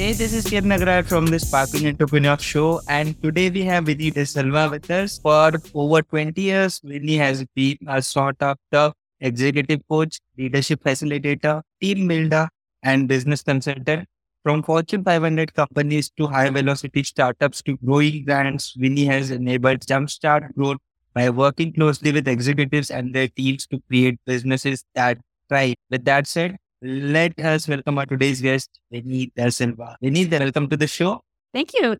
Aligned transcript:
Hey, 0.00 0.14
this 0.14 0.32
is 0.32 0.46
Kiran 0.46 0.68
Nagaraj 0.72 1.08
from 1.08 1.26
the 1.26 1.38
Sparkling 1.38 1.86
Entrepreneur 1.86 2.38
Show, 2.38 2.80
and 2.88 3.22
today 3.22 3.50
we 3.50 3.64
have 3.64 3.86
Winnie 3.86 4.10
da 4.10 4.24
Silva 4.24 4.70
with 4.70 4.90
us. 4.90 5.18
For 5.18 5.52
over 5.74 6.00
20 6.00 6.40
years, 6.40 6.80
Winnie 6.82 7.18
has 7.18 7.44
been 7.54 7.76
a 7.86 8.00
sought 8.00 8.36
after 8.40 8.94
executive 9.20 9.80
coach, 9.90 10.18
leadership 10.38 10.82
facilitator, 10.82 11.60
team 11.82 12.08
builder, 12.08 12.48
and 12.82 13.08
business 13.08 13.42
consultant. 13.42 14.08
From 14.42 14.62
Fortune 14.62 15.04
500 15.04 15.52
companies 15.52 16.08
to 16.16 16.26
high 16.28 16.48
velocity 16.48 17.02
startups 17.02 17.60
to 17.64 17.76
growing 17.84 18.24
brands, 18.24 18.74
Winnie 18.80 19.04
has 19.04 19.30
enabled 19.30 19.80
jumpstart 19.80 20.54
growth 20.54 20.78
by 21.12 21.28
working 21.28 21.74
closely 21.74 22.10
with 22.10 22.26
executives 22.26 22.90
and 22.90 23.14
their 23.14 23.28
teams 23.28 23.66
to 23.66 23.78
create 23.86 24.18
businesses 24.24 24.82
that 24.94 25.18
thrive. 25.50 25.74
With 25.90 26.06
that 26.06 26.26
said, 26.26 26.56
let 26.82 27.38
us 27.38 27.68
welcome 27.68 27.98
our 27.98 28.06
today's 28.06 28.40
guest, 28.40 28.70
Winnie 28.90 29.32
Da 29.36 29.50
Silva. 29.50 29.96
Winnie, 30.00 30.26
welcome 30.26 30.68
to 30.68 30.76
the 30.76 30.86
show. 30.86 31.20
Thank 31.52 31.74
you. 31.74 31.80
Thank 31.80 31.98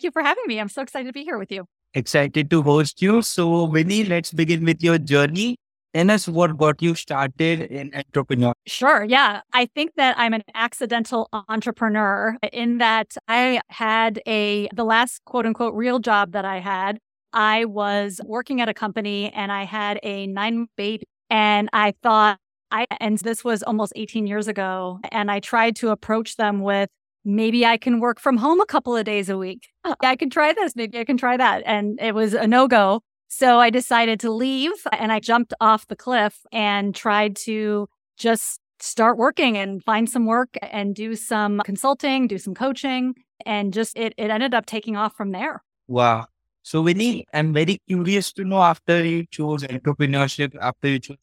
you 0.00 0.10
for 0.10 0.22
having 0.22 0.44
me. 0.46 0.60
I'm 0.60 0.68
so 0.68 0.82
excited 0.82 1.06
to 1.06 1.12
be 1.12 1.24
here 1.24 1.38
with 1.38 1.50
you. 1.50 1.64
Excited 1.94 2.50
to 2.50 2.62
host 2.62 3.02
you. 3.02 3.22
So, 3.22 3.64
Winnie, 3.64 4.04
let's 4.04 4.32
begin 4.32 4.64
with 4.64 4.82
your 4.82 4.98
journey. 4.98 5.56
Tell 5.94 6.10
us 6.10 6.28
what 6.28 6.56
got 6.56 6.80
you 6.80 6.94
started 6.94 7.62
in 7.62 7.92
entrepreneur. 7.94 8.52
Sure. 8.66 9.04
Yeah. 9.04 9.40
I 9.52 9.66
think 9.66 9.92
that 9.96 10.16
I'm 10.18 10.34
an 10.34 10.44
accidental 10.54 11.28
entrepreneur 11.48 12.36
in 12.52 12.78
that 12.78 13.16
I 13.26 13.60
had 13.70 14.22
a, 14.26 14.68
the 14.74 14.84
last 14.84 15.24
quote 15.24 15.46
unquote 15.46 15.74
real 15.74 15.98
job 15.98 16.32
that 16.32 16.44
I 16.44 16.60
had. 16.60 16.98
I 17.32 17.64
was 17.64 18.20
working 18.24 18.60
at 18.60 18.68
a 18.68 18.74
company 18.74 19.32
and 19.32 19.50
I 19.50 19.64
had 19.64 19.98
a 20.02 20.26
nine 20.26 20.66
baby 20.76 21.06
and 21.28 21.68
I 21.72 21.94
thought 22.02 22.38
I, 22.70 22.86
and 23.00 23.18
this 23.18 23.44
was 23.44 23.62
almost 23.62 23.92
18 23.96 24.26
years 24.26 24.48
ago. 24.48 25.00
And 25.10 25.30
I 25.30 25.40
tried 25.40 25.76
to 25.76 25.90
approach 25.90 26.36
them 26.36 26.60
with, 26.60 26.88
maybe 27.24 27.66
I 27.66 27.76
can 27.76 28.00
work 28.00 28.20
from 28.20 28.36
home 28.36 28.60
a 28.60 28.66
couple 28.66 28.96
of 28.96 29.04
days 29.04 29.28
a 29.28 29.36
week. 29.36 29.68
I 30.02 30.16
can 30.16 30.30
try 30.30 30.52
this. 30.52 30.74
Maybe 30.76 30.98
I 30.98 31.04
can 31.04 31.16
try 31.16 31.36
that. 31.36 31.62
And 31.66 31.98
it 32.00 32.14
was 32.14 32.34
a 32.34 32.46
no 32.46 32.68
go. 32.68 33.02
So 33.28 33.60
I 33.60 33.70
decided 33.70 34.18
to 34.20 34.30
leave 34.30 34.72
and 34.92 35.12
I 35.12 35.20
jumped 35.20 35.54
off 35.60 35.86
the 35.86 35.96
cliff 35.96 36.40
and 36.50 36.94
tried 36.94 37.36
to 37.44 37.88
just 38.16 38.60
start 38.80 39.18
working 39.18 39.56
and 39.56 39.84
find 39.84 40.08
some 40.08 40.26
work 40.26 40.56
and 40.62 40.94
do 40.94 41.14
some 41.14 41.60
consulting, 41.64 42.26
do 42.26 42.38
some 42.38 42.54
coaching. 42.54 43.14
And 43.46 43.72
just 43.72 43.96
it, 43.96 44.14
it 44.16 44.30
ended 44.30 44.52
up 44.52 44.66
taking 44.66 44.96
off 44.96 45.16
from 45.16 45.32
there. 45.32 45.62
Wow. 45.86 46.26
So, 46.62 46.82
Winnie, 46.82 47.26
I'm 47.32 47.54
very 47.54 47.80
curious 47.88 48.32
to 48.34 48.44
know 48.44 48.62
after 48.62 49.02
you 49.02 49.24
chose 49.30 49.62
entrepreneurship, 49.62 50.54
after 50.60 50.88
you 50.88 50.98
chose 50.98 51.16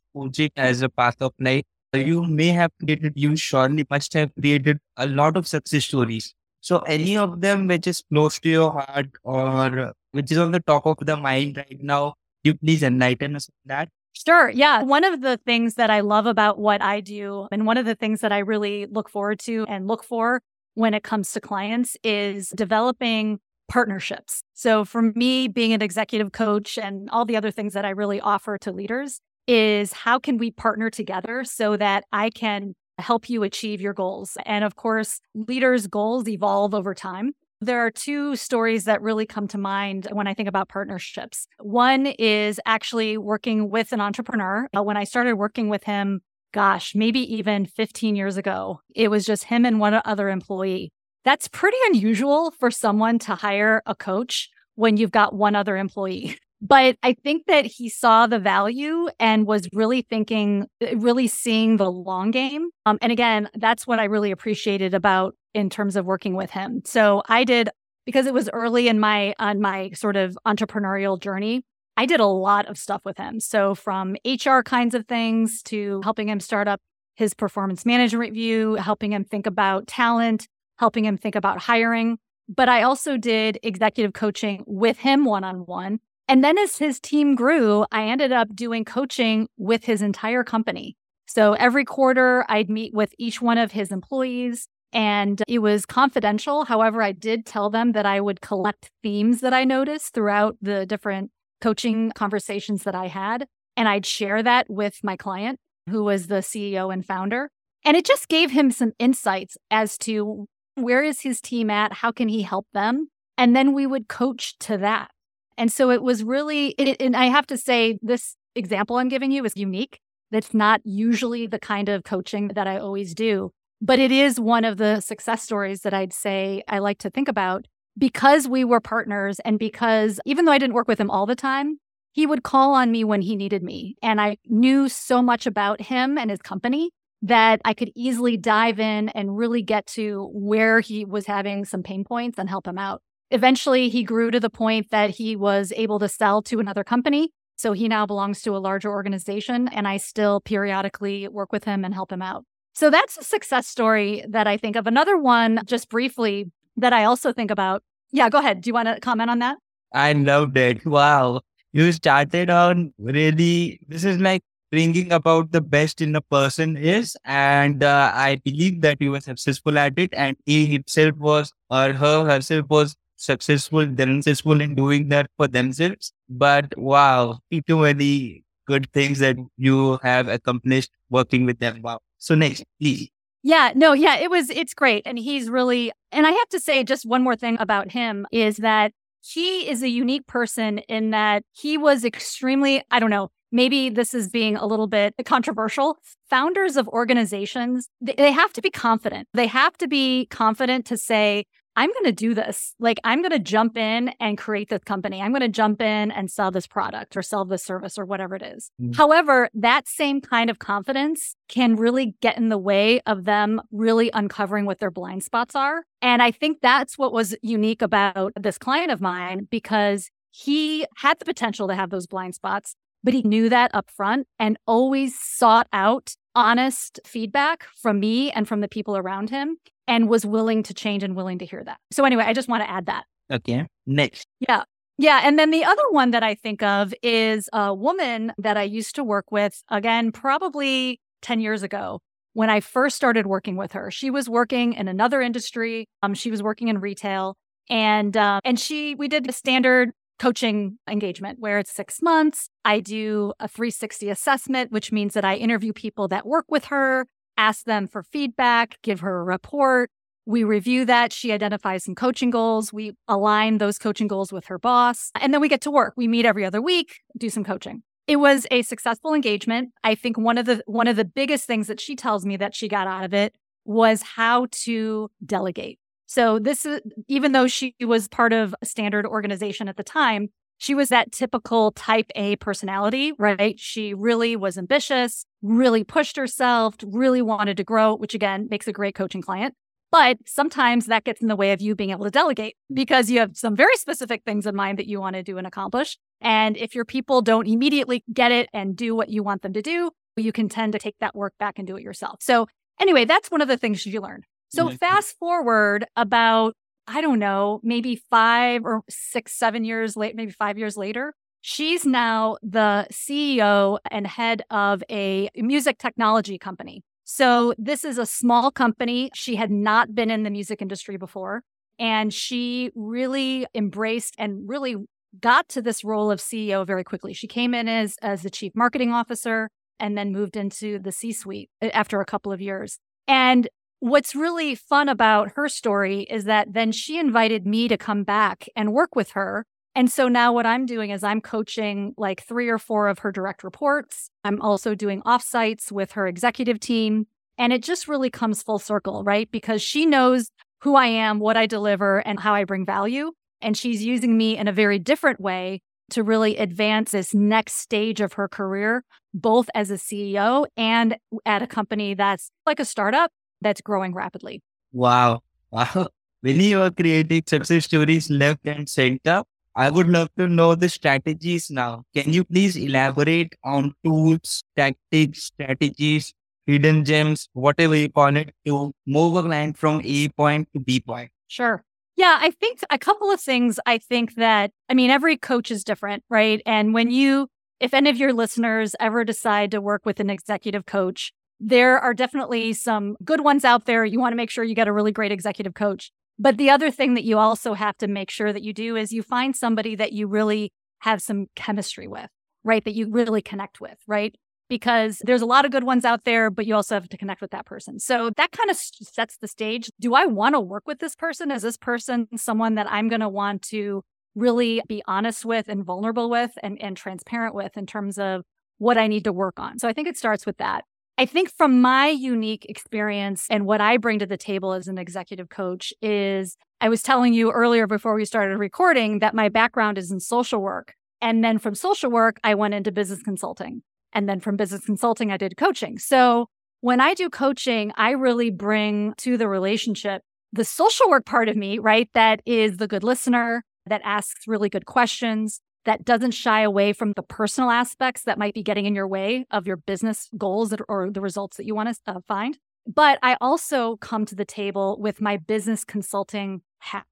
as 0.56 0.82
a 0.82 0.90
path 0.90 1.22
of 1.22 1.34
life, 1.40 1.64
you 1.94 2.24
may 2.24 2.48
have 2.48 2.72
created, 2.80 3.14
you 3.16 3.36
surely 3.36 3.86
must 3.90 4.14
have 4.14 4.34
created 4.36 4.80
a 4.98 5.08
lot 5.08 5.38
of 5.38 5.48
success 5.48 5.86
stories. 5.86 6.34
So, 6.62 6.80
any 6.80 7.18
of 7.18 7.42
them 7.42 7.68
which 7.68 7.88
is 7.88 8.04
close 8.12 8.40
to 8.40 8.50
your 8.50 8.72
heart 8.72 9.10
or 9.24 9.94
which 10.12 10.32
is 10.32 10.38
on 10.38 10.52
the 10.52 10.60
top 10.60 10.86
of 10.86 10.98
the 11.02 11.16
mind 11.16 11.58
right 11.58 11.82
now, 11.82 12.16
you 12.44 12.56
please 12.56 12.84
enlighten 12.84 13.36
us 13.36 13.50
on 13.50 13.54
that. 13.66 13.90
Sure. 14.14 14.50
Yeah. 14.50 14.82
One 14.82 15.04
of 15.04 15.22
the 15.22 15.38
things 15.46 15.76
that 15.76 15.90
I 15.90 16.00
love 16.00 16.26
about 16.26 16.60
what 16.60 16.82
I 16.82 17.02
do, 17.02 17.48
and 17.52 17.66
one 17.66 17.78
of 17.78 17.86
the 17.86 17.96
things 17.96 18.22
that 18.22 18.32
I 18.32 18.40
really 18.40 18.88
look 18.88 19.10
forward 19.10 19.40
to 19.42 19.66
and 19.70 19.88
look 19.88 20.04
for 20.04 20.42
when 20.74 20.94
it 20.94 21.04
comes 21.04 21.32
to 21.34 21.40
clients 21.40 21.96
is 22.04 22.50
developing 22.50 23.40
partnerships. 23.68 24.44
So 24.54 24.86
for 24.86 25.02
me, 25.02 25.48
being 25.48 25.74
an 25.74 25.82
executive 25.82 26.32
coach 26.32 26.78
and 26.78 27.10
all 27.12 27.26
the 27.26 27.36
other 27.36 27.52
things 27.52 27.74
that 27.74 27.86
I 27.86 27.90
really 27.90 28.20
offer 28.20 28.58
to 28.60 28.72
leaders 28.72 29.20
is 29.48 29.94
how 29.94 30.20
can 30.20 30.38
we 30.38 30.52
partner 30.52 30.90
together 30.90 31.44
so 31.44 31.78
that 31.78 32.04
I 32.12 32.30
can 32.30 32.76
help 32.98 33.30
you 33.30 33.44
achieve 33.44 33.82
your 33.82 33.94
goals? 33.94 34.38
And 34.46 34.64
of 34.64 34.76
course, 34.76 35.20
leaders' 35.34 35.88
goals 35.88 36.28
evolve 36.28 36.74
over 36.74 36.94
time. 36.94 37.34
There 37.60 37.80
are 37.80 37.90
two 37.90 38.36
stories 38.36 38.84
that 38.84 39.02
really 39.02 39.26
come 39.26 39.48
to 39.48 39.58
mind 39.58 40.08
when 40.12 40.28
I 40.28 40.36
think 40.36 40.48
about 40.48 40.70
partnerships. 40.70 41.48
One 41.60 42.06
is 42.06 42.60
actually 42.68 43.18
working 43.18 43.72
with 43.72 43.92
an 43.92 44.02
entrepreneur. 44.02 44.68
Uh, 44.76 44.84
when 44.84 44.96
I 44.96 45.06
started 45.06 45.36
working 45.36 45.68
with 45.68 45.84
him, 45.84 46.22
gosh, 46.54 46.94
maybe 46.94 47.20
even 47.36 47.66
15 47.66 48.16
years 48.16 48.38
ago, 48.38 48.82
it 48.96 49.10
was 49.10 49.26
just 49.26 49.46
him 49.46 49.66
and 49.66 49.80
one 49.80 50.00
other 50.06 50.30
employee. 50.30 50.92
That's 51.26 51.48
pretty 51.48 51.78
unusual 51.88 52.52
for 52.52 52.70
someone 52.70 53.18
to 53.20 53.36
hire 53.36 53.82
a 53.86 53.96
coach 53.96 54.50
when 54.76 54.98
you've 54.98 55.12
got 55.12 55.34
one 55.34 55.56
other 55.56 55.78
employee. 55.78 56.38
But 56.62 56.98
I 57.04 57.14
think 57.14 57.46
that 57.48 57.66
he 57.66 57.88
saw 57.88 58.26
the 58.26 58.40
value 58.40 59.10
and 59.20 59.46
was 59.46 59.68
really 59.74 60.02
thinking, 60.02 60.66
uh, 60.82 60.98
really 60.98 61.28
seeing 61.28 61.78
the 61.78 61.92
long 61.92 62.32
game. 62.32 62.70
Um, 62.86 62.98
and 63.02 63.12
again, 63.12 63.50
that's 63.54 63.86
what 63.86 64.00
I 64.00 64.06
really 64.06 64.32
appreciated 64.32 64.94
about 64.94 65.36
in 65.54 65.70
terms 65.70 65.96
of 65.96 66.06
working 66.06 66.36
with 66.36 66.52
him. 66.52 66.82
So 66.86 67.22
I 67.28 67.44
did 67.44 67.70
because 68.06 68.26
it 68.26 68.34
was 68.34 68.50
early 68.54 68.88
in 68.88 69.00
my 69.00 69.36
on 69.38 69.60
my 69.60 69.92
sort 69.92 70.16
of 70.16 70.38
entrepreneurial 70.48 71.20
journey. 71.22 71.64
I 71.96 72.06
did 72.06 72.20
a 72.20 72.26
lot 72.26 72.68
of 72.68 72.78
stuff 72.78 73.02
with 73.04 73.18
him. 73.18 73.40
So 73.40 73.76
from 73.76 74.16
HR 74.24 74.62
kinds 74.62 74.96
of 74.96 75.08
things 75.08 75.62
to 75.64 76.02
helping 76.04 76.30
him 76.30 76.40
start 76.40 76.68
up 76.68 76.80
his 77.16 77.34
performance 77.34 77.86
management 77.86 78.22
review, 78.22 78.76
helping 78.76 79.12
him 79.12 79.26
think 79.26 79.48
about 79.48 79.88
talent, 79.88 80.48
helping 80.78 81.06
him 81.06 81.18
think 81.18 81.36
about 81.36 81.60
hiring. 81.60 82.20
But 82.48 82.70
I 82.70 82.84
also 82.84 83.18
did 83.18 83.60
executive 83.64 84.14
coaching 84.14 84.64
with 84.68 85.00
him 85.00 85.26
one 85.26 85.44
on 85.44 85.66
one. 85.66 86.00
And 86.28 86.44
then 86.44 86.58
as 86.58 86.78
his 86.78 87.00
team 87.00 87.36
grew, 87.36 87.86
I 87.92 88.08
ended 88.08 88.32
up 88.32 88.56
doing 88.56 88.84
coaching 88.84 89.48
with 89.58 89.86
his 89.86 90.02
entire 90.02 90.44
company. 90.44 90.98
So 91.26 91.54
every 91.54 91.86
quarter, 91.86 92.46
I'd 92.50 92.70
meet 92.70 92.94
with 92.94 93.14
each 93.18 93.42
one 93.42 93.58
of 93.58 93.72
his 93.72 93.92
employees 93.92 94.68
and 94.94 95.42
it 95.48 95.60
was 95.60 95.86
confidential. 95.86 96.66
However, 96.66 97.02
I 97.02 97.12
did 97.12 97.46
tell 97.46 97.70
them 97.70 97.92
that 97.92 98.06
I 98.06 98.22
would 98.22 98.42
collect 98.42 98.92
themes 99.04 99.42
that 99.42 99.54
I 99.54 99.64
noticed 99.64 100.14
throughout 100.14 100.58
the 100.62 100.86
different 100.86 101.32
coaching 101.62 102.12
conversations 102.12 102.84
that 102.84 102.96
I 102.96 103.08
had. 103.08 103.48
And 103.76 103.88
I'd 103.88 104.06
share 104.06 104.42
that 104.44 104.70
with 104.70 105.00
my 105.04 105.16
client, 105.18 105.60
who 105.90 106.04
was 106.04 106.28
the 106.28 106.36
CEO 106.36 106.92
and 106.92 107.06
founder. 107.06 107.50
And 107.86 107.96
it 107.96 108.06
just 108.06 108.28
gave 108.28 108.52
him 108.52 108.72
some 108.72 108.94
insights 109.00 109.58
as 109.70 109.98
to 110.00 110.48
where 110.76 111.04
is 111.04 111.22
his 111.22 111.42
team 111.42 111.70
at? 111.70 111.94
How 111.94 112.12
can 112.12 112.28
he 112.28 112.42
help 112.42 112.68
them? 112.74 113.10
And 113.38 113.56
then 113.56 113.74
we 113.74 113.86
would 113.86 114.08
coach 114.08 114.58
to 114.60 114.78
that. 114.78 115.12
And 115.58 115.72
so 115.72 115.90
it 115.92 116.04
was 116.04 116.24
really, 116.24 116.70
it, 116.78 117.02
and 117.02 117.16
I 117.16 117.26
have 117.26 117.48
to 117.48 117.58
say, 117.58 117.98
this 118.02 118.36
example 118.56 118.98
I'm 118.98 119.10
giving 119.10 119.32
you 119.32 119.44
is 119.46 119.56
unique. 119.56 120.00
That's 120.32 120.54
not 120.54 120.82
usually 120.84 121.48
the 121.48 121.60
kind 121.60 121.90
of 121.90 122.04
coaching 122.04 122.50
that 122.50 122.68
I 122.68 122.78
always 122.78 123.14
do, 123.14 123.52
but 123.82 124.00
it 124.00 124.12
is 124.12 124.40
one 124.40 124.66
of 124.66 124.78
the 124.78 125.00
success 125.00 125.42
stories 125.42 125.82
that 125.82 125.94
I'd 125.94 126.14
say 126.14 126.64
I 126.68 126.80
like 126.80 126.98
to 127.00 127.10
think 127.10 127.28
about 127.28 127.66
because 127.98 128.48
we 128.48 128.64
were 128.64 128.80
partners 128.80 129.40
and 129.46 129.58
because 129.58 130.20
even 130.26 130.46
though 130.46 130.52
I 130.52 130.58
didn't 130.58 130.76
work 130.76 130.88
with 130.88 131.00
him 131.00 131.10
all 131.10 131.26
the 131.26 131.36
time, 131.36 131.80
he 132.12 132.26
would 132.26 132.44
call 132.44 132.74
on 132.74 132.92
me 132.92 133.04
when 133.04 133.22
he 133.22 133.36
needed 133.36 133.64
me. 133.64 133.96
And 134.02 134.20
I 134.20 134.38
knew 134.48 134.90
so 134.90 135.22
much 135.22 135.46
about 135.46 135.82
him 135.82 136.18
and 136.18 136.30
his 136.30 136.42
company 136.42 136.92
that 137.22 137.62
I 137.66 137.74
could 137.74 137.92
easily 137.96 138.38
dive 138.38 138.80
in 138.80 139.10
and 139.10 139.38
really 139.38 139.62
get 139.62 139.86
to 139.88 140.30
where 140.34 140.80
he 140.80 141.06
was 141.06 141.26
having 141.26 141.66
some 141.66 141.84
pain 141.84 142.04
points 142.04 142.38
and 142.38 142.50
help 142.50 142.68
him 142.68 142.78
out. 142.78 143.02
Eventually, 143.30 143.90
he 143.90 144.04
grew 144.04 144.32
to 144.32 144.40
the 144.40 144.50
point 144.50 144.90
that 144.92 145.12
he 145.12 145.36
was 145.36 145.74
able 145.76 146.00
to 146.00 146.08
sell 146.08 146.42
to 146.44 146.60
another 146.60 146.84
company. 146.84 147.32
So 147.58 147.74
he 147.74 147.88
now 147.88 148.06
belongs 148.06 148.42
to 148.44 148.56
a 148.56 148.60
larger 148.60 148.90
organization, 148.90 149.68
and 149.68 149.88
I 149.88 149.98
still 149.98 150.40
periodically 150.40 151.28
work 151.28 151.52
with 151.52 151.64
him 151.64 151.84
and 151.84 151.94
help 151.94 152.12
him 152.12 152.22
out. 152.22 152.46
So 152.74 152.92
that's 152.92 153.18
a 153.18 153.24
success 153.24 153.68
story 153.68 154.24
that 154.30 154.46
I 154.46 154.58
think 154.58 154.76
of. 154.76 154.86
Another 154.86 155.18
one, 155.18 155.62
just 155.66 155.90
briefly, 155.90 156.52
that 156.78 156.94
I 156.94 157.06
also 157.06 157.34
think 157.34 157.50
about. 157.50 157.82
Yeah, 158.12 158.30
go 158.30 158.38
ahead. 158.38 158.62
Do 158.62 158.70
you 158.70 158.74
want 158.76 158.88
to 158.88 159.00
comment 159.00 159.32
on 159.32 159.40
that? 159.40 159.58
I 159.92 160.14
loved 160.14 160.56
it. 160.58 160.86
Wow. 160.86 161.42
You 161.74 161.92
started 161.92 162.50
on 162.50 162.94
really, 163.00 163.80
this 163.88 164.04
is 164.04 164.20
like 164.20 164.44
bringing 164.72 165.12
about 165.12 165.52
the 165.52 165.62
best 165.62 166.00
in 166.02 166.16
a 166.16 166.22
person 166.22 166.78
is. 166.78 167.18
And 167.26 167.84
uh, 167.84 168.12
I 168.14 168.40
believe 168.46 168.82
that 168.82 168.98
he 169.00 169.10
was 169.10 169.26
successful 169.26 169.78
at 169.80 169.98
it. 169.98 170.14
And 170.14 170.38
he 170.46 170.68
himself 170.68 171.18
was, 171.18 171.52
or 171.70 171.94
her 171.94 172.26
herself 172.26 172.68
was 172.70 172.96
successful, 173.18 173.86
successful 173.98 174.62
in 174.62 174.76
doing 174.76 175.10
that 175.10 175.30
for 175.36 175.48
themselves. 175.48 176.14
But 176.30 176.78
wow, 176.78 177.40
too 177.68 177.78
many 177.78 178.46
good 178.66 178.92
things 178.94 179.20
that 179.20 179.36
you 179.58 180.00
have 180.04 180.28
accomplished 180.28 180.92
working 181.10 181.46
with 181.46 181.60
them. 181.60 181.82
Wow. 181.82 182.00
So 182.18 182.36
next, 182.36 182.64
please. 182.80 183.10
Yeah, 183.44 183.72
no, 183.76 183.94
yeah, 183.94 184.18
it 184.18 184.30
was, 184.30 184.50
it's 184.50 184.74
great. 184.74 185.04
And 185.06 185.18
he's 185.18 185.50
really, 185.50 185.92
and 186.12 186.28
I 186.28 186.32
have 186.32 186.50
to 186.50 186.60
say 186.60 186.84
just 186.84 187.06
one 187.06 187.24
more 187.24 187.36
thing 187.36 187.58
about 187.60 187.92
him 187.92 188.26
is 188.32 188.58
that 188.58 188.92
he 189.22 189.70
is 189.70 189.84
a 189.84 189.90
unique 189.90 190.28
person 190.28 190.80
in 190.80 191.12
that 191.12 191.44
he 191.52 191.78
was 191.78 192.04
extremely, 192.04 192.84
I 192.92 193.00
don't 193.00 193.10
know, 193.10 193.30
maybe 193.52 193.90
this 193.90 194.14
is 194.14 194.30
being 194.30 194.58
a 194.58 194.66
little 194.66 194.88
bit 194.88 195.14
controversial. 195.26 195.98
Founders 196.30 196.76
of 196.76 196.88
organizations, 196.90 197.88
they 198.02 198.32
have 198.32 198.52
to 198.54 198.62
be 198.62 198.70
confident. 198.70 199.28
They 199.34 199.48
have 199.48 199.78
to 199.78 199.88
be 199.88 200.26
confident 200.26 200.86
to 200.88 200.98
say, 200.98 201.46
I'm 201.78 201.94
going 201.94 202.06
to 202.06 202.12
do 202.12 202.34
this. 202.34 202.74
Like, 202.80 203.00
I'm 203.04 203.22
going 203.22 203.32
to 203.32 203.40
jump 203.40 203.78
in 203.78 204.12
and 204.20 204.36
create 204.36 204.70
this 204.70 204.84
company. 204.84 205.22
I'm 205.22 205.32
going 205.32 205.42
to 205.42 205.48
jump 205.48 205.80
in 205.80 206.10
and 206.10 206.30
sell 206.30 206.50
this 206.50 206.66
product 206.66 207.16
or 207.16 207.22
sell 207.22 207.46
this 207.46 207.64
service 207.64 208.00
or 208.00 208.06
whatever 208.06 208.36
it 208.36 208.42
is. 208.42 208.72
Mm-hmm. 208.82 208.94
However, 208.94 209.50
that 209.54 209.88
same 209.88 210.20
kind 210.20 210.50
of 210.50 210.58
confidence 210.58 211.36
can 211.48 211.76
really 211.76 212.16
get 212.20 212.36
in 212.36 212.50
the 212.50 212.58
way 212.58 213.00
of 213.02 213.26
them 213.26 213.62
really 213.72 214.10
uncovering 214.16 214.66
what 214.66 214.80
their 214.80 214.90
blind 214.90 215.24
spots 215.24 215.56
are. 215.56 215.84
And 216.02 216.24
I 216.24 216.32
think 216.32 216.62
that's 216.62 216.98
what 216.98 217.14
was 217.14 217.36
unique 217.44 217.84
about 217.84 218.34
this 218.36 218.58
client 218.58 218.92
of 218.92 219.00
mine 219.00 219.48
because 219.52 220.10
he 220.32 220.84
had 220.98 221.20
the 221.20 221.26
potential 221.26 221.68
to 221.68 221.76
have 221.76 221.92
those 221.92 222.08
blind 222.08 222.34
spots, 222.34 222.76
but 223.04 223.14
he 223.14 223.22
knew 223.22 223.50
that 223.50 223.70
up 223.76 223.92
front 223.92 224.28
and 224.40 224.58
always 224.66 225.18
sought 225.20 225.68
out 225.72 226.16
honest 226.34 227.00
feedback 227.06 227.66
from 227.76 228.00
me 228.00 228.32
and 228.32 228.48
from 228.48 228.62
the 228.62 228.68
people 228.68 228.98
around 228.98 229.30
him 229.30 229.58
and 229.88 230.10
was 230.10 230.26
willing 230.26 230.64
to 230.64 230.74
change 230.74 231.04
and 231.04 231.16
willing 231.16 231.40
to 231.40 231.46
hear 231.46 231.64
that. 231.64 231.78
So, 231.92 232.06
anyway, 232.06 232.24
I 232.26 232.34
just 232.34 232.48
want 232.48 232.64
to 232.64 232.70
add 232.70 232.86
that. 232.88 233.06
Okay. 233.32 233.66
Next. 233.86 234.26
Yeah. 234.48 234.64
Yeah. 234.98 235.22
And 235.24 235.38
then 235.38 235.52
the 235.52 235.64
other 235.64 235.84
one 235.92 236.12
that 236.12 236.24
I 236.24 236.34
think 236.34 236.64
of 236.64 236.94
is 237.04 237.50
a 237.54 237.74
woman 237.74 238.34
that 238.38 238.58
I 238.58 238.64
used 238.64 238.96
to 238.96 239.04
work 239.04 239.32
with, 239.32 239.62
again, 239.70 240.12
probably 240.12 241.00
10 241.22 241.40
years 241.40 241.62
ago 241.62 242.00
when 242.34 242.50
I 242.50 242.60
first 242.60 242.96
started 242.96 243.26
working 243.26 243.58
with 243.58 243.74
her. 243.74 243.92
She 243.92 244.10
was 244.10 244.30
working 244.30 244.74
in 244.74 244.88
another 244.88 245.22
industry. 245.22 245.88
Um, 246.04 246.14
she 246.14 246.32
was 246.32 246.42
working 246.42 246.68
in 246.68 246.80
retail. 246.80 247.36
And 247.70 248.16
uh, 248.16 248.40
and 248.46 248.60
she 248.60 248.96
we 248.96 249.08
did 249.08 249.30
a 249.30 249.34
standard 249.34 249.92
coaching 250.20 250.80
engagement 250.90 251.40
where 251.40 251.60
it's 251.60 251.72
six 251.72 252.02
months. 252.02 252.50
I 252.66 252.80
do 252.80 253.34
a 253.40 253.48
360 253.48 254.10
assessment, 254.10 254.72
which 254.72 254.92
means 254.92 255.14
that 255.14 255.26
I 255.26 255.36
interview 255.36 255.74
people 255.74 256.08
that 256.10 256.26
work 256.26 256.46
with 256.48 256.66
her, 256.66 257.08
ask 257.38 257.66
them 257.66 257.88
for 257.88 258.04
feedback, 258.04 258.78
give 258.82 259.00
her 259.02 259.20
a 259.20 259.24
report. 259.24 259.90
We 260.26 260.44
review 260.44 260.84
that. 260.86 261.14
She 261.14 261.32
identifies 261.32 261.86
some 261.86 261.96
coaching 261.96 262.30
goals. 262.30 262.74
We 262.74 262.94
align 263.08 263.60
those 263.60 263.78
coaching 263.78 264.08
goals 264.08 264.34
with 264.34 264.48
her 264.48 264.60
boss. 264.60 265.12
And 265.16 265.34
then 265.34 265.40
we 265.40 265.48
get 265.48 265.62
to 265.62 265.72
work. 265.72 265.94
We 265.96 266.08
meet 266.08 266.26
every 266.26 266.44
other 266.44 266.62
week, 266.62 267.00
do 267.18 267.30
some 267.30 267.46
coaching. 267.46 267.84
It 268.08 268.18
was 268.18 268.48
a 268.52 268.62
successful 268.62 269.14
engagement. 269.14 269.70
I 269.84 269.96
think 269.96 270.18
one 270.18 270.38
of 270.38 270.46
the 270.46 270.64
one 270.66 270.88
of 270.88 270.96
the 270.96 271.06
biggest 271.06 271.46
things 271.46 271.68
that 271.68 271.80
she 271.80 271.96
tells 271.96 272.26
me 272.26 272.38
that 272.38 272.56
she 272.56 272.68
got 272.68 272.88
out 272.88 273.04
of 273.04 273.14
it 273.14 273.34
was 273.66 274.02
how 274.02 274.48
to 274.52 275.10
delegate. 275.26 275.80
So 276.08 276.40
this 276.40 276.66
is 276.66 276.82
even 277.08 277.34
though 277.34 277.48
she 277.48 277.76
was 277.82 278.08
part 278.08 278.32
of 278.32 278.56
a 278.62 278.66
standard 278.66 279.06
organization 279.06 279.68
at 279.68 279.76
the 279.76 279.84
time, 279.84 280.30
she 280.58 280.74
was 280.74 280.90
that 280.90 281.12
typical 281.12 281.72
type 281.74 282.10
A 282.16 282.38
personality, 282.38 283.12
right? 283.20 283.60
She 283.60 283.94
really 283.94 284.36
was 284.36 284.58
ambitious, 284.58 285.26
really 285.42 285.84
pushed 285.84 286.18
herself, 286.18 286.76
really 286.84 287.22
wanted 287.22 287.58
to 287.58 287.64
grow, 287.64 287.96
which 287.96 288.14
again 288.14 288.48
makes 288.50 288.68
a 288.68 288.74
great 288.74 288.96
coaching 288.96 289.22
client. 289.22 289.54
But 289.90 290.18
sometimes 290.26 290.88
that 290.88 291.06
gets 291.06 291.22
in 291.22 291.30
the 291.30 291.36
way 291.36 291.54
of 291.54 291.62
you 291.62 291.74
being 291.74 291.92
able 291.92 292.04
to 292.04 292.12
delegate 292.12 292.58
because 292.74 293.10
you 293.10 293.20
have 293.20 293.38
some 293.38 293.56
very 293.56 293.76
specific 293.78 294.24
things 294.26 294.46
in 294.46 294.56
mind 294.56 294.80
that 294.80 294.88
you 294.88 295.00
want 295.00 295.16
to 295.16 295.24
do 295.24 295.38
and 295.38 295.48
accomplish. 295.48 295.98
And 296.20 296.58
if 296.58 296.76
your 296.76 296.84
people 296.84 297.22
don't 297.22 297.48
immediately 297.48 298.04
get 298.12 298.32
it 298.32 298.50
and 298.54 298.76
do 298.76 298.96
what 298.96 299.10
you 299.10 299.24
want 299.24 299.44
them 299.44 299.54
to 299.54 299.62
do, 299.62 299.92
you 300.18 300.32
can 300.32 300.50
tend 300.50 300.74
to 300.74 300.80
take 300.80 300.96
that 301.00 301.16
work 301.16 301.34
back 301.40 301.58
and 301.58 301.66
do 301.66 301.78
it 301.78 301.84
yourself. 301.84 302.18
So, 302.22 302.48
anyway, 302.80 303.06
that's 303.06 303.32
one 303.32 303.42
of 303.42 303.48
the 303.48 303.58
things 303.58 303.86
you 303.86 304.02
learn. 304.02 304.24
So 304.50 304.68
mm-hmm. 304.68 304.76
fast 304.78 305.18
forward 305.20 305.86
about, 305.96 306.56
I 306.88 307.02
don't 307.02 307.20
know, 307.20 307.60
maybe 307.64 308.02
five 308.10 308.64
or 308.66 308.82
six, 308.90 309.34
seven 309.34 309.64
years 309.64 309.96
late, 309.96 310.16
maybe 310.16 310.32
five 310.32 310.58
years 310.58 310.78
later, 310.78 311.14
she's 311.48 311.86
now 311.86 312.36
the 312.44 312.86
CEO 312.92 313.80
and 313.90 314.06
head 314.06 314.42
of 314.52 314.84
a 314.92 315.30
music 315.38 315.78
technology 315.78 316.38
company. 316.38 316.84
So 317.06 317.54
this 317.58 317.86
is 317.86 317.98
a 317.98 318.06
small 318.06 318.52
company. 318.52 319.10
She 319.14 319.38
had 319.38 319.50
not 319.50 319.96
been 319.96 320.12
in 320.12 320.24
the 320.24 320.30
music 320.30 320.62
industry 320.62 320.98
before. 320.98 321.44
And 321.80 322.14
she 322.14 322.72
really 322.76 323.48
embraced 323.56 324.14
and 324.18 324.42
really 324.46 324.76
got 325.22 325.48
to 325.50 325.62
this 325.62 325.86
role 325.86 326.12
of 326.12 326.20
CEO 326.20 326.68
very 326.68 326.84
quickly. 326.84 327.14
She 327.14 327.28
came 327.28 327.54
in 327.54 327.70
as, 327.70 327.96
as 328.02 328.24
the 328.24 328.30
chief 328.30 328.52
marketing 328.54 328.92
officer 328.92 329.50
and 329.80 329.98
then 329.98 330.12
moved 330.12 330.36
into 330.36 330.80
the 330.80 330.92
C 330.92 331.14
suite 331.14 331.50
uh, 331.62 331.70
after 331.74 332.02
a 332.02 332.06
couple 332.06 332.34
of 332.34 332.42
years. 332.42 332.78
And 333.08 333.48
What's 333.80 334.16
really 334.16 334.56
fun 334.56 334.90
about 334.90 335.34
her 335.36 335.48
story 335.48 336.02
is 336.10 336.24
that 336.24 336.54
then 336.54 336.72
she 336.72 336.98
invited 336.98 337.46
me 337.46 337.68
to 337.68 337.78
come 337.78 338.04
back 338.04 338.48
and 338.56 338.74
work 338.74 338.96
with 338.96 339.12
her. 339.12 339.46
And 339.78 339.92
so 339.92 340.08
now 340.08 340.34
what 340.34 340.48
I'm 340.48 340.66
doing 340.66 340.90
is 340.90 341.04
I'm 341.04 341.22
coaching 341.22 341.94
like 342.00 342.24
three 342.24 342.50
or 342.50 342.58
four 342.58 342.88
of 342.88 342.98
her 343.00 343.12
direct 343.12 343.44
reports. 343.44 344.10
I'm 344.24 344.42
also 344.42 344.74
doing 344.74 345.04
offsites 345.04 345.72
with 345.72 345.92
her 345.92 346.08
executive 346.08 346.60
team. 346.60 347.06
And 347.38 347.54
it 347.54 347.62
just 347.62 347.88
really 347.88 348.10
comes 348.10 348.42
full 348.42 348.58
circle, 348.58 349.04
right? 349.04 349.30
Because 349.30 349.62
she 349.62 349.86
knows 349.86 350.32
who 350.62 350.74
I 350.74 350.88
am, 350.88 351.20
what 351.20 351.38
I 351.38 351.46
deliver, 351.46 352.00
and 352.00 352.20
how 352.20 352.34
I 352.34 352.44
bring 352.44 352.66
value. 352.66 353.12
And 353.40 353.56
she's 353.56 353.86
using 353.86 354.18
me 354.18 354.36
in 354.36 354.48
a 354.48 354.52
very 354.52 354.80
different 354.80 355.22
way 355.22 355.62
to 355.92 356.02
really 356.02 356.38
advance 356.38 356.90
this 356.94 357.14
next 357.14 357.58
stage 357.58 358.02
of 358.02 358.14
her 358.14 358.28
career, 358.28 358.84
both 359.14 359.48
as 359.54 359.70
a 359.70 359.76
CEO 359.76 360.48
and 360.58 360.98
at 361.24 361.44
a 361.44 361.48
company 361.48 361.94
that's 361.94 362.32
like 362.48 362.60
a 362.60 362.66
startup 362.66 363.12
that's 363.42 363.62
growing 363.62 363.94
rapidly. 363.94 364.42
Wow. 364.72 365.22
Wow. 365.52 365.90
When 366.22 366.40
you 366.40 366.64
are 366.64 366.72
creating 366.72 367.22
success 367.28 367.66
stories 367.66 368.10
left 368.10 368.48
and 368.48 368.68
center, 368.68 369.22
I 369.58 369.72
would 369.72 369.90
love 369.90 370.10
to 370.20 370.28
know 370.28 370.54
the 370.54 370.70
strategies 370.70 371.50
now. 371.50 371.84
Can 371.96 372.14
you 372.14 372.24
please 372.24 372.56
elaborate 372.56 373.34
on 373.44 373.74
tools, 373.84 374.44
tactics, 374.56 375.24
strategies, 375.24 376.14
hidden 376.46 376.86
gems, 376.86 377.28
whatever 377.34 377.76
you 377.76 377.90
call 377.90 378.16
it, 378.16 378.36
to 378.46 378.72
move 378.86 379.16
a 379.16 379.24
client 379.24 379.58
from 379.58 379.82
A 379.84 380.10
point 380.10 380.48
to 380.54 380.60
B 380.60 380.80
point? 380.80 381.10
Sure. 381.28 381.64
Yeah, 381.96 382.20
I 382.22 382.30
think 382.30 382.60
a 382.70 382.78
couple 382.78 383.10
of 383.10 383.20
things. 383.20 383.60
I 383.66 383.80
think 383.80 384.14
that, 384.14 384.52
I 384.70 384.76
mean, 384.76 384.92
every 384.92 385.18
coach 385.18 385.50
is 385.50 385.64
different, 385.64 386.04
right? 386.08 386.40
And 386.46 386.72
when 386.72 386.92
you, 386.92 387.28
if 387.60 387.74
any 387.74 387.90
of 387.90 387.98
your 387.98 388.14
listeners 388.14 388.76
ever 388.80 389.04
decide 389.04 389.50
to 389.52 389.60
work 389.60 389.88
with 389.88 390.00
an 390.00 390.12
executive 390.12 390.68
coach, 390.68 391.12
there 391.40 391.80
are 391.80 391.96
definitely 391.96 392.54
some 392.54 392.96
good 393.04 393.22
ones 393.22 393.44
out 393.44 393.66
there. 393.66 393.84
You 393.84 394.00
want 394.00 394.12
to 394.12 394.18
make 394.18 394.30
sure 394.30 394.44
you 394.44 394.54
get 394.54 394.68
a 394.68 394.72
really 394.72 394.92
great 394.92 395.12
executive 395.12 395.56
coach. 395.56 395.92
But 396.20 396.38
the 396.38 396.50
other 396.50 396.72
thing 396.72 396.96
that 396.96 397.04
you 397.04 397.18
also 397.18 397.54
have 397.54 397.78
to 397.78 397.88
make 397.88 398.10
sure 398.10 398.34
that 398.34 398.44
you 398.44 398.54
do 398.54 398.76
is 398.76 398.92
you 398.92 399.04
find 399.04 399.36
somebody 399.36 399.76
that 399.76 399.94
you 399.94 400.08
really 400.08 400.52
have 400.80 401.02
some 401.02 401.28
chemistry 401.36 401.88
with, 401.88 402.10
right? 402.44 402.64
That 402.64 402.74
you 402.74 402.90
really 402.90 403.22
connect 403.22 403.62
with, 403.62 403.78
right? 403.88 404.16
Because 404.50 405.02
there's 405.04 405.22
a 405.22 405.28
lot 405.28 405.46
of 405.46 405.52
good 405.52 405.64
ones 405.64 405.86
out 405.86 406.06
there, 406.06 406.30
but 406.32 406.48
you 406.48 406.56
also 406.56 406.76
have 406.76 406.90
to 406.90 406.98
connect 406.98 407.22
with 407.22 407.32
that 407.32 407.46
person. 407.46 407.80
So 407.80 408.10
that 408.16 408.32
kind 408.32 408.50
of 408.50 408.58
sets 408.58 409.18
the 409.18 409.28
stage. 409.28 409.70
Do 409.80 409.94
I 409.94 410.06
want 410.06 410.36
to 410.36 410.40
work 410.40 410.64
with 410.66 410.80
this 410.80 410.96
person? 410.96 411.32
Is 411.32 411.42
this 411.42 411.58
person 411.58 412.08
someone 412.16 412.56
that 412.56 412.72
I'm 412.72 412.88
going 412.88 413.02
to 413.02 413.10
want 413.10 413.42
to 413.44 413.84
really 414.16 414.62
be 414.68 414.82
honest 414.88 415.26
with 415.26 415.48
and 415.50 415.64
vulnerable 415.64 416.10
with 416.10 416.32
and, 416.42 416.60
and 416.62 416.76
transparent 416.76 417.36
with 417.36 417.58
in 417.58 417.66
terms 417.66 418.00
of 418.00 418.24
what 418.58 418.78
I 418.78 418.88
need 418.88 419.04
to 419.04 419.14
work 419.14 419.40
on? 419.40 419.60
So 419.60 419.68
I 419.68 419.74
think 419.74 419.88
it 419.88 419.98
starts 419.98 420.26
with 420.26 420.38
that. 420.38 420.64
I 421.00 421.06
think 421.06 421.30
from 421.30 421.62
my 421.62 421.90
unique 421.90 422.46
experience 422.50 423.28
and 423.30 423.46
what 423.46 423.62
I 423.62 423.78
bring 423.78 424.00
to 424.00 424.08
the 424.08 424.18
table 424.18 424.54
as 424.54 424.68
an 424.68 424.80
executive 424.80 425.30
coach 425.30 425.72
is 425.80 426.36
I 426.60 426.70
was 426.70 426.82
telling 426.82 427.14
you 427.14 427.32
earlier 427.32 427.68
before 427.68 427.94
we 427.94 428.04
started 428.04 428.38
recording 428.38 428.98
that 429.00 429.14
my 429.14 429.30
background 429.30 429.78
is 429.78 429.92
in 429.92 430.00
social 430.00 430.42
work. 430.42 430.74
And 431.00 431.24
then 431.24 431.38
from 431.38 431.54
social 431.54 431.92
work, 431.92 432.20
I 432.24 432.34
went 432.34 432.56
into 432.56 432.72
business 432.72 433.04
consulting. 433.04 433.62
And 433.94 434.10
then 434.10 434.20
from 434.20 434.38
business 434.38 434.66
consulting, 434.66 435.12
I 435.12 435.18
did 435.18 435.38
coaching. 435.38 435.78
So 435.78 436.30
when 436.62 436.82
I 436.82 436.96
do 436.96 437.12
coaching, 437.12 437.72
I 437.76 437.92
really 437.92 438.32
bring 438.32 438.96
to 438.98 439.18
the 439.18 439.28
relationship 439.28 440.02
the 440.34 440.44
social 440.44 440.90
work 440.90 441.06
part 441.06 441.30
of 441.30 441.38
me, 441.38 441.60
right? 441.60 441.90
That 441.94 442.22
is 442.26 442.58
the 442.58 442.68
good 442.68 442.84
listener 442.84 443.44
that 443.68 443.82
asks 443.84 444.28
really 444.28 444.50
good 444.50 444.66
questions, 444.66 445.42
that 445.68 445.84
doesn't 445.84 446.12
shy 446.12 446.42
away 446.42 446.72
from 446.72 446.94
the 446.94 447.04
personal 447.04 447.52
aspects 447.52 448.04
that 448.04 448.18
might 448.18 448.34
be 448.34 448.42
getting 448.42 448.66
in 448.66 448.74
your 448.74 448.88
way 448.88 449.26
of 449.30 449.46
your 449.46 449.58
business 449.58 450.10
goals 450.18 450.56
or 450.70 450.90
the 450.90 451.02
results 451.02 451.36
that 451.36 451.46
you 451.46 451.54
want 451.54 451.68
to 451.70 451.92
uh, 451.92 452.00
find. 452.08 452.40
But 452.66 453.00
I 453.04 453.18
also 453.20 453.76
come 453.76 454.06
to 454.06 454.16
the 454.16 454.26
table 454.26 454.78
with 454.80 455.02
my 455.02 455.18
business 455.18 455.66
consulting 455.66 456.42
hat, 456.60 456.86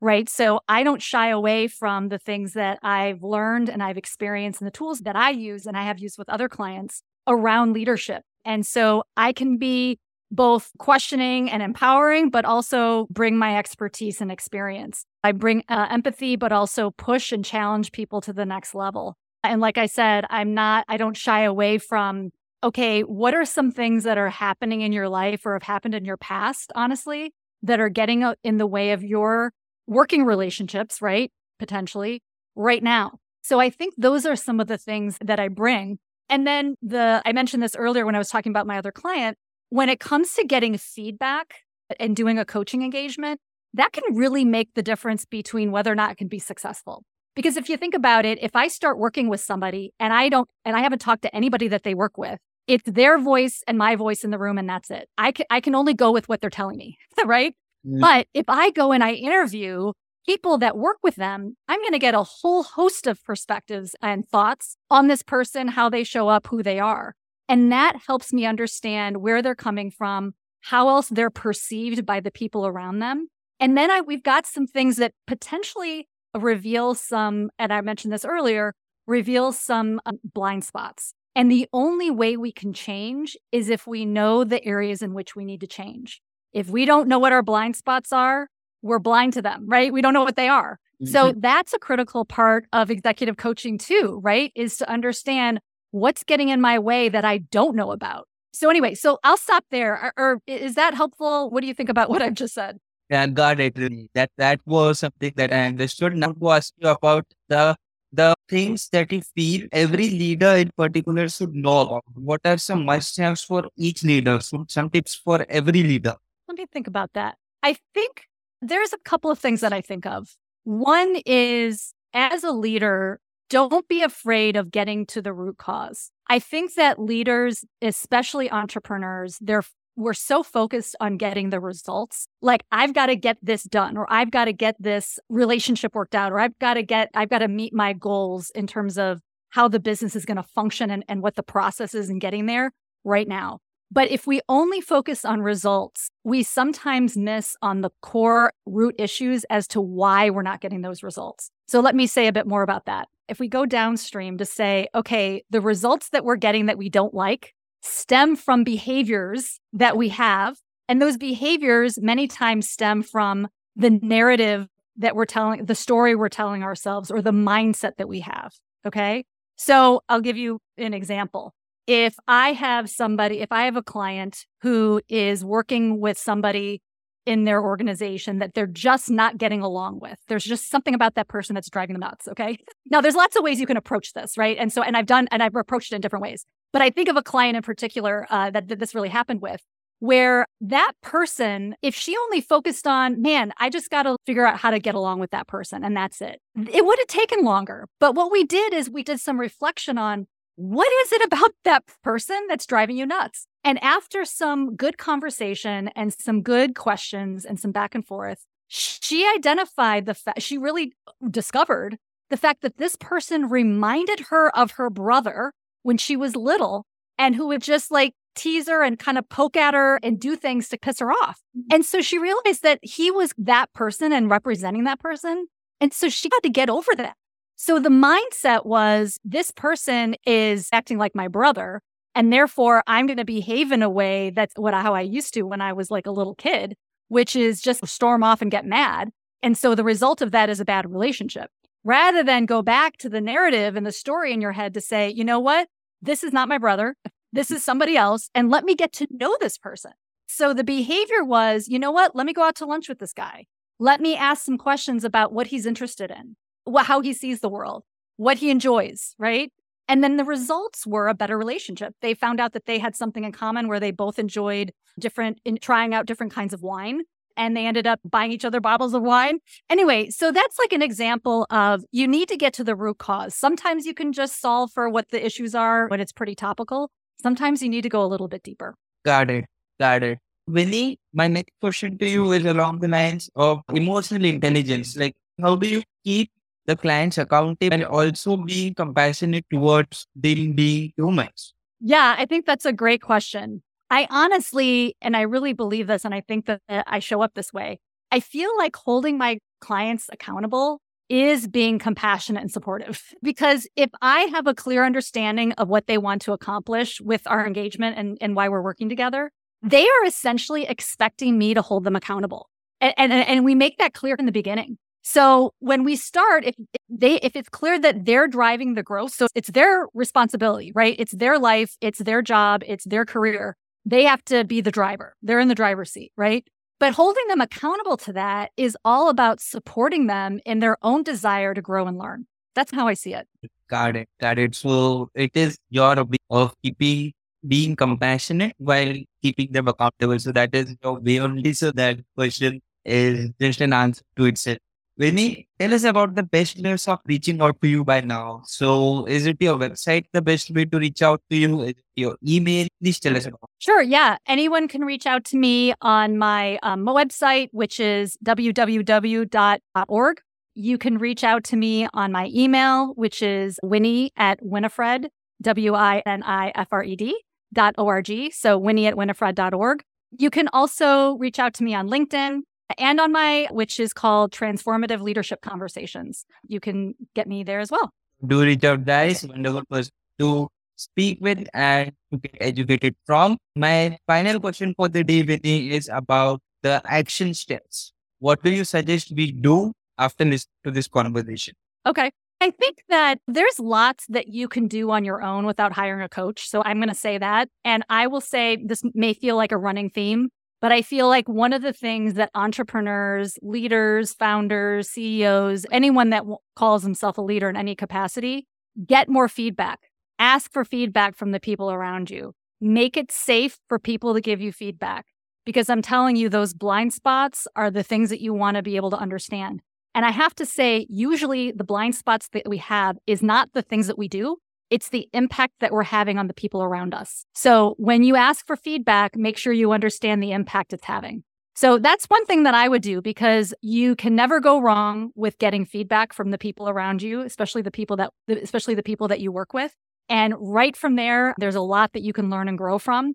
right? 0.00 0.28
So 0.28 0.60
I 0.68 0.84
don't 0.84 1.02
shy 1.02 1.28
away 1.28 1.66
from 1.66 2.08
the 2.08 2.18
things 2.18 2.52
that 2.52 2.78
I've 2.84 3.22
learned 3.22 3.68
and 3.68 3.82
I've 3.82 3.98
experienced 3.98 4.60
and 4.60 4.66
the 4.66 4.72
tools 4.72 5.00
that 5.00 5.16
I 5.16 5.30
use 5.30 5.66
and 5.66 5.76
I 5.76 5.82
have 5.82 5.98
used 5.98 6.16
with 6.16 6.28
other 6.28 6.48
clients 6.48 7.02
around 7.26 7.72
leadership. 7.72 8.22
And 8.44 8.64
so 8.64 9.02
I 9.16 9.32
can 9.32 9.58
be 9.58 9.98
both 10.30 10.70
questioning 10.78 11.50
and 11.50 11.62
empowering, 11.62 12.30
but 12.30 12.44
also 12.44 13.06
bring 13.10 13.36
my 13.36 13.56
expertise 13.56 14.20
and 14.20 14.30
experience. 14.30 15.04
I 15.24 15.32
bring 15.32 15.64
uh, 15.68 15.88
empathy, 15.90 16.36
but 16.36 16.52
also 16.52 16.90
push 16.92 17.32
and 17.32 17.44
challenge 17.44 17.92
people 17.92 18.20
to 18.22 18.32
the 18.32 18.46
next 18.46 18.74
level. 18.74 19.16
And 19.42 19.60
like 19.60 19.78
I 19.78 19.86
said, 19.86 20.24
I'm 20.30 20.54
not, 20.54 20.84
I 20.88 20.96
don't 20.96 21.16
shy 21.16 21.42
away 21.42 21.78
from, 21.78 22.30
okay, 22.62 23.00
what 23.02 23.34
are 23.34 23.44
some 23.44 23.70
things 23.70 24.04
that 24.04 24.18
are 24.18 24.28
happening 24.28 24.82
in 24.82 24.92
your 24.92 25.08
life 25.08 25.44
or 25.46 25.54
have 25.54 25.62
happened 25.62 25.94
in 25.94 26.04
your 26.04 26.18
past, 26.18 26.70
honestly, 26.74 27.32
that 27.62 27.80
are 27.80 27.88
getting 27.88 28.24
in 28.44 28.58
the 28.58 28.66
way 28.66 28.92
of 28.92 29.02
your 29.02 29.52
working 29.86 30.24
relationships, 30.24 31.02
right? 31.02 31.32
Potentially 31.58 32.22
right 32.54 32.82
now. 32.82 33.12
So 33.42 33.58
I 33.58 33.70
think 33.70 33.94
those 33.96 34.26
are 34.26 34.36
some 34.36 34.60
of 34.60 34.66
the 34.66 34.78
things 34.78 35.16
that 35.24 35.40
I 35.40 35.48
bring. 35.48 35.98
And 36.28 36.46
then 36.46 36.76
the, 36.82 37.22
I 37.24 37.32
mentioned 37.32 37.62
this 37.62 37.74
earlier 37.74 38.06
when 38.06 38.14
I 38.14 38.18
was 38.18 38.28
talking 38.28 38.50
about 38.50 38.66
my 38.66 38.78
other 38.78 38.92
client 38.92 39.36
when 39.70 39.88
it 39.88 40.00
comes 40.00 40.34
to 40.34 40.44
getting 40.44 40.76
feedback 40.76 41.54
and 41.98 42.14
doing 42.14 42.38
a 42.38 42.44
coaching 42.44 42.82
engagement, 42.82 43.40
that 43.74 43.92
can 43.92 44.14
really 44.14 44.44
make 44.44 44.74
the 44.74 44.82
difference 44.82 45.24
between 45.24 45.70
whether 45.70 45.90
or 45.90 45.94
not 45.94 46.12
it 46.12 46.16
can 46.18 46.28
be 46.28 46.38
successful. 46.38 47.04
Because 47.34 47.56
if 47.56 47.68
you 47.68 47.76
think 47.76 47.94
about 47.94 48.24
it, 48.24 48.38
if 48.42 48.56
I 48.56 48.68
start 48.68 48.98
working 48.98 49.28
with 49.28 49.40
somebody 49.40 49.92
and 50.00 50.12
I 50.12 50.28
don't, 50.28 50.48
and 50.64 50.76
I 50.76 50.80
haven't 50.80 50.98
talked 50.98 51.22
to 51.22 51.34
anybody 51.34 51.68
that 51.68 51.84
they 51.84 51.94
work 51.94 52.18
with, 52.18 52.38
it's 52.66 52.88
their 52.90 53.18
voice 53.18 53.62
and 53.66 53.78
my 53.78 53.96
voice 53.96 54.24
in 54.24 54.30
the 54.30 54.38
room, 54.38 54.58
and 54.58 54.68
that's 54.68 54.90
it. 54.90 55.08
I 55.16 55.32
can, 55.32 55.46
I 55.50 55.60
can 55.60 55.74
only 55.74 55.94
go 55.94 56.12
with 56.12 56.28
what 56.28 56.40
they're 56.40 56.50
telling 56.50 56.76
me, 56.76 56.98
right? 57.24 57.54
Mm-hmm. 57.86 58.00
But 58.00 58.26
if 58.34 58.44
I 58.48 58.70
go 58.70 58.92
and 58.92 59.02
I 59.02 59.12
interview 59.12 59.92
people 60.26 60.58
that 60.58 60.76
work 60.76 60.98
with 61.02 61.16
them, 61.16 61.56
I'm 61.68 61.80
going 61.80 61.92
to 61.92 61.98
get 61.98 62.14
a 62.14 62.22
whole 62.22 62.62
host 62.62 63.06
of 63.06 63.22
perspectives 63.24 63.96
and 64.02 64.28
thoughts 64.28 64.76
on 64.90 65.06
this 65.06 65.22
person, 65.22 65.68
how 65.68 65.88
they 65.88 66.04
show 66.04 66.28
up, 66.28 66.48
who 66.48 66.62
they 66.62 66.78
are. 66.78 67.14
And 67.50 67.72
that 67.72 67.96
helps 68.06 68.32
me 68.32 68.46
understand 68.46 69.16
where 69.16 69.42
they're 69.42 69.56
coming 69.56 69.90
from, 69.90 70.34
how 70.60 70.88
else 70.88 71.08
they're 71.08 71.30
perceived 71.30 72.06
by 72.06 72.20
the 72.20 72.30
people 72.30 72.64
around 72.64 73.00
them. 73.00 73.26
And 73.58 73.76
then 73.76 73.90
I, 73.90 74.02
we've 74.02 74.22
got 74.22 74.46
some 74.46 74.68
things 74.68 74.98
that 74.98 75.14
potentially 75.26 76.08
reveal 76.38 76.94
some, 76.94 77.50
and 77.58 77.72
I 77.72 77.80
mentioned 77.80 78.12
this 78.12 78.24
earlier, 78.24 78.74
reveal 79.08 79.50
some 79.50 80.00
um, 80.06 80.20
blind 80.22 80.64
spots. 80.64 81.12
And 81.34 81.50
the 81.50 81.66
only 81.72 82.08
way 82.08 82.36
we 82.36 82.52
can 82.52 82.72
change 82.72 83.36
is 83.50 83.68
if 83.68 83.84
we 83.84 84.04
know 84.04 84.44
the 84.44 84.64
areas 84.64 85.02
in 85.02 85.12
which 85.12 85.34
we 85.34 85.44
need 85.44 85.60
to 85.62 85.66
change. 85.66 86.22
If 86.52 86.70
we 86.70 86.84
don't 86.84 87.08
know 87.08 87.18
what 87.18 87.32
our 87.32 87.42
blind 87.42 87.74
spots 87.74 88.12
are, 88.12 88.48
we're 88.80 89.00
blind 89.00 89.32
to 89.32 89.42
them, 89.42 89.66
right? 89.68 89.92
We 89.92 90.02
don't 90.02 90.14
know 90.14 90.22
what 90.22 90.36
they 90.36 90.48
are. 90.48 90.78
Mm-hmm. 91.02 91.12
So 91.12 91.34
that's 91.36 91.74
a 91.74 91.80
critical 91.80 92.24
part 92.24 92.66
of 92.72 92.92
executive 92.92 93.36
coaching 93.36 93.76
too, 93.76 94.20
right? 94.22 94.52
Is 94.54 94.76
to 94.76 94.88
understand 94.88 95.60
what's 95.90 96.24
getting 96.24 96.48
in 96.48 96.60
my 96.60 96.78
way 96.78 97.08
that 97.08 97.24
I 97.24 97.38
don't 97.38 97.76
know 97.76 97.92
about. 97.92 98.26
So 98.52 98.68
anyway, 98.68 98.94
so 98.94 99.18
I'll 99.22 99.36
stop 99.36 99.64
there. 99.70 100.12
Or, 100.16 100.24
or 100.24 100.42
is 100.46 100.74
that 100.74 100.94
helpful? 100.94 101.50
What 101.50 101.60
do 101.60 101.66
you 101.66 101.74
think 101.74 101.88
about 101.88 102.10
what 102.10 102.22
I've 102.22 102.34
just 102.34 102.54
said? 102.54 102.78
Yeah, 103.08 103.26
got 103.26 103.60
it. 103.60 103.74
That 104.14 104.30
that 104.38 104.60
was 104.66 105.00
something 105.00 105.32
that 105.36 105.52
I 105.52 105.66
understood. 105.66 106.16
Now 106.16 106.32
to 106.32 106.50
ask 106.50 106.72
you 106.78 106.88
about 106.88 107.26
the 107.48 107.76
the 108.12 108.34
things 108.48 108.88
that 108.90 109.12
you 109.12 109.22
feel 109.22 109.68
every 109.70 110.10
leader 110.10 110.56
in 110.56 110.70
particular 110.76 111.28
should 111.28 111.54
know 111.54 111.80
about. 111.82 112.04
What 112.14 112.40
are 112.44 112.58
some 112.58 112.84
must-haves 112.84 113.44
for 113.44 113.64
each 113.76 114.02
leader? 114.02 114.40
Some, 114.40 114.66
some 114.68 114.90
tips 114.90 115.14
for 115.14 115.46
every 115.48 115.84
leader. 115.84 116.16
Let 116.48 116.58
me 116.58 116.66
think 116.72 116.88
about 116.88 117.12
that. 117.14 117.36
I 117.62 117.76
think 117.94 118.24
there's 118.60 118.92
a 118.92 118.98
couple 118.98 119.30
of 119.30 119.38
things 119.38 119.60
that 119.60 119.72
I 119.72 119.80
think 119.80 120.06
of. 120.06 120.36
One 120.64 121.20
is 121.24 121.94
as 122.12 122.42
a 122.42 122.50
leader, 122.50 123.20
don't 123.50 123.86
be 123.88 124.02
afraid 124.02 124.56
of 124.56 124.70
getting 124.70 125.04
to 125.06 125.20
the 125.20 125.32
root 125.32 125.58
cause. 125.58 126.10
I 126.28 126.38
think 126.38 126.74
that 126.74 126.98
leaders, 126.98 127.64
especially 127.82 128.50
entrepreneurs, 128.50 129.36
they're 129.40 129.64
we're 129.96 130.14
so 130.14 130.42
focused 130.42 130.96
on 131.00 131.18
getting 131.18 131.50
the 131.50 131.60
results. 131.60 132.26
Like 132.40 132.62
I've 132.72 132.94
got 132.94 133.06
to 133.06 133.16
get 133.16 133.36
this 133.42 133.64
done 133.64 133.98
or 133.98 134.10
I've 134.10 134.30
got 134.30 134.46
to 134.46 134.52
get 134.52 134.76
this 134.80 135.18
relationship 135.28 135.94
worked 135.94 136.14
out 136.14 136.32
or 136.32 136.38
I've 136.38 136.58
got 136.58 136.74
to 136.74 136.82
get 136.82 137.10
I've 137.14 137.28
got 137.28 137.40
to 137.40 137.48
meet 137.48 137.74
my 137.74 137.92
goals 137.92 138.50
in 138.54 138.66
terms 138.66 138.96
of 138.96 139.20
how 139.50 139.68
the 139.68 139.80
business 139.80 140.16
is 140.16 140.24
going 140.24 140.36
to 140.36 140.42
function 140.42 140.90
and, 140.90 141.04
and 141.08 141.22
what 141.22 141.34
the 141.34 141.42
process 141.42 141.92
is 141.92 142.08
in 142.08 142.18
getting 142.18 142.46
there 142.46 142.72
right 143.04 143.28
now. 143.28 143.58
But 143.92 144.10
if 144.10 144.26
we 144.26 144.40
only 144.48 144.80
focus 144.80 145.24
on 145.24 145.42
results, 145.42 146.10
we 146.22 146.42
sometimes 146.44 147.16
miss 147.16 147.56
on 147.60 147.80
the 147.80 147.90
core 148.02 148.52
root 148.64 148.94
issues 148.98 149.44
as 149.50 149.66
to 149.68 149.80
why 149.80 150.30
we're 150.30 150.42
not 150.42 150.60
getting 150.60 150.82
those 150.82 151.02
results. 151.02 151.50
So 151.66 151.80
let 151.80 151.96
me 151.96 152.06
say 152.06 152.28
a 152.28 152.32
bit 152.32 152.46
more 152.46 152.62
about 152.62 152.86
that. 152.86 153.08
If 153.28 153.40
we 153.40 153.48
go 153.48 153.66
downstream 153.66 154.38
to 154.38 154.44
say, 154.44 154.88
okay, 154.94 155.42
the 155.50 155.60
results 155.60 156.10
that 156.10 156.24
we're 156.24 156.36
getting 156.36 156.66
that 156.66 156.78
we 156.78 156.88
don't 156.88 157.14
like 157.14 157.54
stem 157.82 158.36
from 158.36 158.62
behaviors 158.62 159.58
that 159.72 159.96
we 159.96 160.10
have. 160.10 160.58
And 160.88 161.00
those 161.00 161.16
behaviors 161.16 161.98
many 162.00 162.28
times 162.28 162.68
stem 162.68 163.02
from 163.02 163.48
the 163.74 163.90
narrative 163.90 164.68
that 164.96 165.16
we're 165.16 165.24
telling, 165.24 165.64
the 165.64 165.74
story 165.74 166.14
we're 166.14 166.28
telling 166.28 166.62
ourselves, 166.62 167.10
or 167.10 167.22
the 167.22 167.32
mindset 167.32 167.96
that 167.96 168.08
we 168.08 168.20
have. 168.20 168.52
Okay. 168.86 169.24
So 169.56 170.02
I'll 170.08 170.20
give 170.20 170.36
you 170.36 170.60
an 170.76 170.94
example 170.94 171.54
if 171.90 172.14
I 172.28 172.52
have 172.52 172.88
somebody, 172.88 173.40
if 173.40 173.50
I 173.50 173.64
have 173.64 173.74
a 173.74 173.82
client 173.82 174.46
who 174.62 175.00
is 175.08 175.44
working 175.44 175.98
with 175.98 176.16
somebody 176.16 176.82
in 177.26 177.42
their 177.46 177.60
organization 177.60 178.38
that 178.38 178.54
they're 178.54 178.68
just 178.68 179.10
not 179.10 179.38
getting 179.38 179.60
along 179.60 179.98
with. 179.98 180.16
There's 180.28 180.44
just 180.44 180.70
something 180.70 180.94
about 180.94 181.16
that 181.16 181.26
person 181.26 181.54
that's 181.54 181.68
driving 181.68 181.94
them 181.94 182.00
nuts. 182.00 182.28
Okay. 182.28 182.58
Now, 182.92 183.00
there's 183.00 183.14
lots 183.14 183.36
of 183.36 183.42
ways 183.44 183.60
you 183.60 183.66
can 183.66 183.76
approach 183.76 184.12
this, 184.14 184.36
right? 184.38 184.56
And 184.58 184.72
so, 184.72 184.82
and 184.82 184.96
I've 184.96 185.06
done, 185.06 185.28
and 185.30 185.42
I've 185.42 185.54
approached 185.54 185.92
it 185.92 185.96
in 185.96 186.00
different 186.00 186.24
ways. 186.24 186.44
But 186.72 186.82
I 186.82 186.90
think 186.90 187.08
of 187.08 187.16
a 187.16 187.22
client 187.22 187.56
in 187.56 187.62
particular 187.62 188.26
uh, 188.30 188.50
that, 188.50 188.68
that 188.68 188.78
this 188.80 188.94
really 188.94 189.08
happened 189.08 189.42
with, 189.42 189.60
where 190.00 190.46
that 190.60 190.92
person, 191.02 191.74
if 191.82 191.94
she 191.94 192.16
only 192.16 192.40
focused 192.40 192.86
on, 192.86 193.20
man, 193.22 193.52
I 193.58 193.68
just 193.68 193.90
got 193.90 194.04
to 194.04 194.16
figure 194.26 194.46
out 194.46 194.58
how 194.58 194.70
to 194.70 194.80
get 194.80 194.96
along 194.96 195.20
with 195.20 195.30
that 195.30 195.46
person 195.46 195.84
and 195.84 195.96
that's 195.96 196.20
it, 196.20 196.40
it 196.72 196.84
would 196.84 196.98
have 196.98 197.08
taken 197.08 197.44
longer. 197.44 197.86
But 198.00 198.14
what 198.14 198.32
we 198.32 198.44
did 198.44 198.74
is 198.74 198.90
we 198.90 199.02
did 199.02 199.20
some 199.20 199.38
reflection 199.38 199.98
on 199.98 200.26
what 200.60 200.92
is 201.04 201.12
it 201.12 201.22
about 201.24 201.52
that 201.64 201.84
person 202.02 202.38
that's 202.48 202.66
driving 202.66 202.96
you 202.96 203.06
nuts? 203.06 203.46
And 203.64 203.82
after 203.82 204.24
some 204.24 204.76
good 204.76 204.98
conversation 204.98 205.88
and 205.96 206.12
some 206.12 206.42
good 206.42 206.74
questions 206.74 207.44
and 207.44 207.58
some 207.58 207.72
back 207.72 207.94
and 207.94 208.06
forth, 208.06 208.44
she 208.68 209.26
identified 209.26 210.06
the 210.06 210.14
fact, 210.14 210.42
she 210.42 210.58
really 210.58 210.92
discovered 211.30 211.98
the 212.28 212.36
fact 212.36 212.62
that 212.62 212.76
this 212.76 212.94
person 212.96 213.48
reminded 213.48 214.20
her 214.30 214.56
of 214.56 214.72
her 214.72 214.88
brother 214.88 215.52
when 215.82 215.98
she 215.98 216.16
was 216.16 216.36
little 216.36 216.86
and 217.18 217.34
who 217.34 217.48
would 217.48 217.62
just 217.62 217.90
like 217.90 218.14
tease 218.36 218.68
her 218.68 218.82
and 218.84 218.98
kind 218.98 219.18
of 219.18 219.28
poke 219.28 219.56
at 219.56 219.74
her 219.74 219.98
and 220.02 220.20
do 220.20 220.36
things 220.36 220.68
to 220.68 220.78
piss 220.78 221.00
her 221.00 221.10
off. 221.10 221.40
Mm-hmm. 221.56 221.74
And 221.74 221.84
so 221.84 222.00
she 222.00 222.18
realized 222.18 222.62
that 222.62 222.78
he 222.82 223.10
was 223.10 223.34
that 223.38 223.72
person 223.72 224.12
and 224.12 224.30
representing 224.30 224.84
that 224.84 225.00
person. 225.00 225.48
And 225.80 225.92
so 225.92 226.08
she 226.08 226.28
had 226.32 226.40
to 226.42 226.50
get 226.50 226.70
over 226.70 226.94
that. 226.96 227.16
So 227.62 227.78
the 227.78 227.90
mindset 227.90 228.64
was 228.64 229.18
this 229.22 229.50
person 229.50 230.16
is 230.24 230.70
acting 230.72 230.96
like 230.96 231.14
my 231.14 231.28
brother. 231.28 231.82
And 232.14 232.32
therefore, 232.32 232.82
I'm 232.86 233.04
going 233.04 233.18
to 233.18 233.24
behave 233.26 233.70
in 233.70 233.82
a 233.82 233.90
way 233.90 234.30
that's 234.30 234.54
what 234.56 234.72
how 234.72 234.94
I 234.94 235.02
used 235.02 235.34
to 235.34 235.42
when 235.42 235.60
I 235.60 235.74
was 235.74 235.90
like 235.90 236.06
a 236.06 236.10
little 236.10 236.34
kid, 236.34 236.74
which 237.08 237.36
is 237.36 237.60
just 237.60 237.86
storm 237.86 238.22
off 238.22 238.40
and 238.40 238.50
get 238.50 238.64
mad. 238.64 239.10
And 239.42 239.58
so 239.58 239.74
the 239.74 239.84
result 239.84 240.22
of 240.22 240.30
that 240.30 240.48
is 240.48 240.58
a 240.58 240.64
bad 240.64 240.90
relationship. 240.90 241.50
Rather 241.84 242.24
than 242.24 242.46
go 242.46 242.62
back 242.62 242.96
to 242.96 243.10
the 243.10 243.20
narrative 243.20 243.76
and 243.76 243.84
the 243.84 243.92
story 243.92 244.32
in 244.32 244.40
your 244.40 244.52
head 244.52 244.72
to 244.72 244.80
say, 244.80 245.10
you 245.10 245.22
know 245.22 245.38
what? 245.38 245.68
This 246.00 246.24
is 246.24 246.32
not 246.32 246.48
my 246.48 246.56
brother. 246.56 246.96
This 247.30 247.50
is 247.50 247.62
somebody 247.62 247.94
else. 247.94 248.30
And 248.34 248.48
let 248.48 248.64
me 248.64 248.74
get 248.74 248.94
to 248.94 249.06
know 249.10 249.36
this 249.38 249.58
person. 249.58 249.92
So 250.26 250.54
the 250.54 250.64
behavior 250.64 251.22
was, 251.22 251.68
you 251.68 251.78
know 251.78 251.90
what? 251.90 252.16
Let 252.16 252.24
me 252.24 252.32
go 252.32 252.42
out 252.42 252.56
to 252.56 252.64
lunch 252.64 252.88
with 252.88 253.00
this 253.00 253.12
guy. 253.12 253.44
Let 253.78 254.00
me 254.00 254.16
ask 254.16 254.46
some 254.46 254.56
questions 254.56 255.04
about 255.04 255.34
what 255.34 255.48
he's 255.48 255.66
interested 255.66 256.10
in 256.10 256.36
how 256.78 257.00
he 257.00 257.12
sees 257.12 257.40
the 257.40 257.48
world, 257.48 257.84
what 258.16 258.38
he 258.38 258.50
enjoys, 258.50 259.14
right? 259.18 259.52
And 259.88 260.04
then 260.04 260.16
the 260.16 260.24
results 260.24 260.86
were 260.86 261.08
a 261.08 261.14
better 261.14 261.36
relationship. 261.36 261.94
They 262.00 262.14
found 262.14 262.40
out 262.40 262.52
that 262.52 262.66
they 262.66 262.78
had 262.78 262.94
something 262.94 263.24
in 263.24 263.32
common 263.32 263.66
where 263.66 263.80
they 263.80 263.90
both 263.90 264.18
enjoyed 264.18 264.72
different, 264.98 265.40
in 265.44 265.58
trying 265.58 265.94
out 265.94 266.06
different 266.06 266.32
kinds 266.32 266.52
of 266.52 266.62
wine. 266.62 267.02
And 267.36 267.56
they 267.56 267.66
ended 267.66 267.86
up 267.86 268.00
buying 268.04 268.32
each 268.32 268.44
other 268.44 268.60
bottles 268.60 268.92
of 268.92 269.02
wine. 269.02 269.38
Anyway, 269.68 270.10
so 270.10 270.30
that's 270.30 270.58
like 270.58 270.72
an 270.72 270.82
example 270.82 271.46
of 271.50 271.82
you 271.90 272.06
need 272.06 272.28
to 272.28 272.36
get 272.36 272.52
to 272.54 272.64
the 272.64 272.76
root 272.76 272.98
cause. 272.98 273.34
Sometimes 273.34 273.86
you 273.86 273.94
can 273.94 274.12
just 274.12 274.40
solve 274.40 274.70
for 274.72 274.88
what 274.88 275.08
the 275.10 275.24
issues 275.24 275.54
are 275.54 275.88
when 275.88 276.00
it's 276.00 276.12
pretty 276.12 276.34
topical. 276.34 276.90
Sometimes 277.22 277.62
you 277.62 277.68
need 277.68 277.82
to 277.82 277.88
go 277.88 278.04
a 278.04 278.06
little 278.06 278.28
bit 278.28 278.42
deeper. 278.42 278.74
Got 279.04 279.30
it. 279.30 279.46
Got 279.78 280.02
it. 280.02 280.18
Winnie, 280.46 280.98
my 281.12 281.28
next 281.28 281.52
question 281.60 281.96
to 281.98 282.08
you 282.08 282.30
is 282.32 282.44
along 282.44 282.80
the 282.80 282.88
lines 282.88 283.30
of 283.36 283.60
emotional 283.72 284.24
intelligence. 284.24 284.96
Like, 284.96 285.14
how 285.40 285.56
do 285.56 285.68
you 285.68 285.82
keep 286.04 286.30
the 286.70 286.76
clients 286.76 287.18
accountable 287.18 287.68
and 287.72 287.84
also 287.84 288.36
being 288.36 288.74
compassionate 288.74 289.44
towards 289.50 290.06
them 290.14 290.52
being 290.52 290.92
humans? 290.96 291.54
Yeah, 291.80 292.14
I 292.16 292.26
think 292.26 292.46
that's 292.46 292.64
a 292.64 292.72
great 292.72 293.02
question. 293.02 293.62
I 293.90 294.06
honestly, 294.08 294.96
and 295.02 295.16
I 295.16 295.22
really 295.22 295.52
believe 295.52 295.88
this, 295.88 296.04
and 296.04 296.14
I 296.14 296.20
think 296.20 296.46
that 296.46 296.60
I 296.68 297.00
show 297.00 297.22
up 297.22 297.34
this 297.34 297.52
way. 297.52 297.80
I 298.12 298.20
feel 298.20 298.50
like 298.56 298.76
holding 298.76 299.18
my 299.18 299.38
clients 299.60 300.08
accountable 300.12 300.80
is 301.08 301.48
being 301.48 301.80
compassionate 301.80 302.40
and 302.40 302.52
supportive. 302.52 303.02
Because 303.22 303.68
if 303.74 303.90
I 304.00 304.20
have 304.32 304.46
a 304.46 304.54
clear 304.54 304.84
understanding 304.84 305.52
of 305.54 305.68
what 305.68 305.88
they 305.88 305.98
want 305.98 306.22
to 306.22 306.32
accomplish 306.32 307.00
with 307.00 307.22
our 307.26 307.44
engagement 307.46 307.98
and, 307.98 308.16
and 308.20 308.36
why 308.36 308.48
we're 308.48 308.62
working 308.62 308.88
together, 308.88 309.32
they 309.62 309.82
are 309.82 310.04
essentially 310.06 310.66
expecting 310.66 311.36
me 311.36 311.52
to 311.52 311.62
hold 311.62 311.84
them 311.84 311.96
accountable. 311.96 312.48
And, 312.80 312.94
and, 312.96 313.12
and 313.12 313.44
we 313.44 313.54
make 313.54 313.76
that 313.78 313.92
clear 313.92 314.14
in 314.18 314.26
the 314.26 314.32
beginning. 314.32 314.78
So 315.02 315.54
when 315.60 315.84
we 315.84 315.96
start, 315.96 316.44
if 316.44 316.54
they 316.88 317.14
if 317.16 317.34
it's 317.34 317.48
clear 317.48 317.78
that 317.80 318.04
they're 318.04 318.28
driving 318.28 318.74
the 318.74 318.82
growth, 318.82 319.12
so 319.12 319.26
it's 319.34 319.50
their 319.50 319.86
responsibility, 319.94 320.72
right? 320.74 320.94
It's 320.98 321.12
their 321.12 321.38
life, 321.38 321.76
it's 321.80 322.00
their 322.00 322.22
job, 322.22 322.62
it's 322.66 322.84
their 322.84 323.04
career. 323.04 323.56
They 323.86 324.04
have 324.04 324.24
to 324.26 324.44
be 324.44 324.60
the 324.60 324.70
driver. 324.70 325.16
They're 325.22 325.40
in 325.40 325.48
the 325.48 325.54
driver's 325.54 325.90
seat, 325.90 326.12
right? 326.16 326.46
But 326.78 326.94
holding 326.94 327.26
them 327.28 327.40
accountable 327.40 327.96
to 327.98 328.12
that 328.14 328.52
is 328.56 328.76
all 328.84 329.08
about 329.08 329.40
supporting 329.40 330.06
them 330.06 330.40
in 330.44 330.60
their 330.60 330.76
own 330.82 331.02
desire 331.02 331.54
to 331.54 331.62
grow 331.62 331.86
and 331.86 331.98
learn. 331.98 332.26
That's 332.54 332.72
how 332.72 332.88
I 332.88 332.94
see 332.94 333.14
it. 333.14 333.28
Got 333.68 333.96
it. 333.96 334.08
Got 334.20 334.38
it. 334.38 334.54
So 334.54 335.10
it 335.14 335.30
is 335.34 335.58
your 335.70 336.04
of 336.30 336.54
keeping 336.62 337.12
being 337.46 337.74
compassionate 337.74 338.54
while 338.58 338.94
keeping 339.22 339.52
them 339.52 339.68
accountable. 339.68 340.18
So 340.18 340.32
that 340.32 340.54
is 340.54 340.76
your 340.82 341.00
way 341.00 341.20
only. 341.20 341.52
So 341.54 341.70
that 341.72 342.00
question 342.16 342.60
is 342.84 343.30
just 343.40 343.60
an 343.60 343.72
answer 343.72 344.02
to 344.16 344.24
itself. 344.26 344.58
Winnie, 345.00 345.48
tell 345.58 345.72
us 345.72 345.84
about 345.84 346.14
the 346.14 346.22
best 346.22 346.58
ways 346.62 346.86
of 346.86 346.98
reaching 347.06 347.40
out 347.40 347.58
to 347.62 347.68
you 347.68 347.84
by 347.84 348.02
now. 348.02 348.42
So, 348.44 349.06
is 349.06 349.24
it 349.24 349.38
your 349.40 349.56
website 349.56 350.04
the 350.12 350.20
best 350.20 350.50
way 350.50 350.66
to 350.66 350.78
reach 350.78 351.00
out 351.00 351.22
to 351.30 351.36
you? 351.38 351.62
Is 351.62 351.70
it 351.70 351.78
your 351.96 352.18
email? 352.22 352.66
Please 352.82 353.00
tell 353.00 353.16
us 353.16 353.24
about. 353.24 353.48
Sure. 353.60 353.80
Yeah. 353.80 354.18
Anyone 354.26 354.68
can 354.68 354.84
reach 354.84 355.06
out 355.06 355.24
to 355.26 355.38
me 355.38 355.72
on 355.80 356.18
my 356.18 356.58
um, 356.62 356.84
website, 356.84 357.48
which 357.52 357.80
is 357.80 358.18
www.org. 358.22 360.20
You 360.54 360.76
can 360.76 360.98
reach 360.98 361.24
out 361.24 361.44
to 361.44 361.56
me 361.56 361.88
on 361.94 362.12
my 362.12 362.30
email, 362.34 362.88
which 362.88 363.22
is 363.22 363.58
winnie 363.62 364.12
at 364.18 364.38
winifred, 364.42 365.08
W 365.40 365.72
I 365.72 366.02
N 366.04 366.22
I 366.24 366.52
F 366.54 366.68
R 366.72 366.84
E 366.84 366.94
D 366.94 367.18
dot 367.54 367.74
O-R-G. 367.78 368.32
So 368.32 368.58
winnie 368.58 368.86
at 368.86 368.98
winifred.org. 368.98 369.82
You 370.18 370.28
can 370.28 370.48
also 370.52 371.16
reach 371.16 371.38
out 371.38 371.54
to 371.54 371.64
me 371.64 371.74
on 371.74 371.88
LinkedIn 371.88 372.42
and 372.78 373.00
on 373.00 373.12
my, 373.12 373.48
which 373.50 373.80
is 373.80 373.92
called 373.92 374.32
Transformative 374.32 375.00
Leadership 375.00 375.40
Conversations. 375.42 376.24
You 376.46 376.60
can 376.60 376.94
get 377.14 377.26
me 377.26 377.42
there 377.42 377.60
as 377.60 377.70
well. 377.70 377.90
Do 378.26 378.42
reach 378.42 378.64
out, 378.64 378.84
guys. 378.84 379.24
Wonderful 379.24 379.62
person 379.70 379.92
to 380.18 380.48
speak 380.76 381.18
with 381.20 381.48
and 381.54 381.92
to 382.12 382.18
get 382.18 382.36
educated 382.40 382.94
from. 383.04 383.36
My 383.56 383.98
final 384.06 384.40
question 384.40 384.74
for 384.76 384.88
the 384.88 385.04
day, 385.04 385.22
Winnie, 385.22 385.70
is 385.70 385.90
about 385.92 386.40
the 386.62 386.82
action 386.84 387.34
steps. 387.34 387.92
What 388.18 388.42
do 388.42 388.50
you 388.50 388.64
suggest 388.64 389.12
we 389.16 389.32
do 389.32 389.72
after 389.98 390.24
listening 390.24 390.60
to 390.64 390.70
this 390.70 390.88
conversation? 390.88 391.54
Okay. 391.86 392.10
I 392.42 392.50
think 392.50 392.78
that 392.88 393.18
there's 393.26 393.60
lots 393.60 394.06
that 394.08 394.28
you 394.28 394.48
can 394.48 394.66
do 394.66 394.90
on 394.90 395.04
your 395.04 395.22
own 395.22 395.44
without 395.44 395.72
hiring 395.72 396.00
a 396.00 396.08
coach. 396.08 396.48
So 396.48 396.62
I'm 396.64 396.78
going 396.78 396.88
to 396.88 396.94
say 396.94 397.18
that. 397.18 397.50
And 397.66 397.84
I 397.90 398.06
will 398.06 398.22
say 398.22 398.56
this 398.64 398.82
may 398.94 399.12
feel 399.12 399.36
like 399.36 399.52
a 399.52 399.58
running 399.58 399.90
theme, 399.90 400.30
but 400.60 400.72
I 400.72 400.82
feel 400.82 401.08
like 401.08 401.28
one 401.28 401.52
of 401.52 401.62
the 401.62 401.72
things 401.72 402.14
that 402.14 402.30
entrepreneurs, 402.34 403.38
leaders, 403.42 404.12
founders, 404.12 404.90
CEOs, 404.90 405.64
anyone 405.72 406.10
that 406.10 406.24
calls 406.54 406.82
himself 406.82 407.16
a 407.16 407.22
leader 407.22 407.48
in 407.48 407.56
any 407.56 407.74
capacity, 407.74 408.46
get 408.86 409.08
more 409.08 409.28
feedback. 409.28 409.80
Ask 410.18 410.52
for 410.52 410.64
feedback 410.64 411.16
from 411.16 411.32
the 411.32 411.40
people 411.40 411.70
around 411.70 412.10
you. 412.10 412.34
Make 412.60 412.96
it 412.96 413.10
safe 413.10 413.58
for 413.68 413.78
people 413.78 414.12
to 414.12 414.20
give 414.20 414.40
you 414.40 414.52
feedback. 414.52 415.06
Because 415.46 415.70
I'm 415.70 415.80
telling 415.80 416.16
you, 416.16 416.28
those 416.28 416.52
blind 416.52 416.92
spots 416.92 417.48
are 417.56 417.70
the 417.70 417.82
things 417.82 418.10
that 418.10 418.20
you 418.20 418.34
want 418.34 418.56
to 418.56 418.62
be 418.62 418.76
able 418.76 418.90
to 418.90 418.98
understand. 418.98 419.62
And 419.94 420.04
I 420.04 420.10
have 420.10 420.34
to 420.36 420.46
say, 420.46 420.86
usually 420.90 421.52
the 421.52 421.64
blind 421.64 421.94
spots 421.94 422.28
that 422.32 422.48
we 422.48 422.58
have 422.58 422.98
is 423.06 423.22
not 423.22 423.54
the 423.54 423.62
things 423.62 423.86
that 423.86 423.98
we 423.98 424.08
do, 424.08 424.36
it's 424.70 424.88
the 424.88 425.08
impact 425.12 425.54
that 425.60 425.72
we're 425.72 425.82
having 425.82 426.18
on 426.18 426.28
the 426.28 426.34
people 426.34 426.62
around 426.62 426.94
us. 426.94 427.26
So 427.34 427.74
when 427.76 428.02
you 428.02 428.16
ask 428.16 428.46
for 428.46 428.56
feedback, 428.56 429.16
make 429.16 429.36
sure 429.36 429.52
you 429.52 429.72
understand 429.72 430.22
the 430.22 430.32
impact 430.32 430.72
it's 430.72 430.84
having. 430.84 431.24
So 431.54 431.78
that's 431.78 432.06
one 432.06 432.24
thing 432.24 432.44
that 432.44 432.54
I 432.54 432.68
would 432.68 432.80
do 432.80 433.02
because 433.02 433.52
you 433.60 433.96
can 433.96 434.14
never 434.14 434.40
go 434.40 434.60
wrong 434.60 435.10
with 435.14 435.38
getting 435.38 435.66
feedback 435.66 436.12
from 436.12 436.30
the 436.30 436.38
people 436.38 436.68
around 436.68 437.02
you, 437.02 437.20
especially 437.20 437.60
the 437.62 437.70
people 437.70 437.96
that 437.96 438.12
especially 438.28 438.74
the 438.74 438.82
people 438.82 439.08
that 439.08 439.20
you 439.20 439.30
work 439.32 439.52
with. 439.52 439.74
And 440.08 440.34
right 440.38 440.76
from 440.76 440.96
there, 440.96 441.34
there's 441.38 441.56
a 441.56 441.60
lot 441.60 441.92
that 441.92 442.02
you 442.02 442.12
can 442.12 442.30
learn 442.30 442.48
and 442.48 442.56
grow 442.56 442.78
from. 442.78 443.14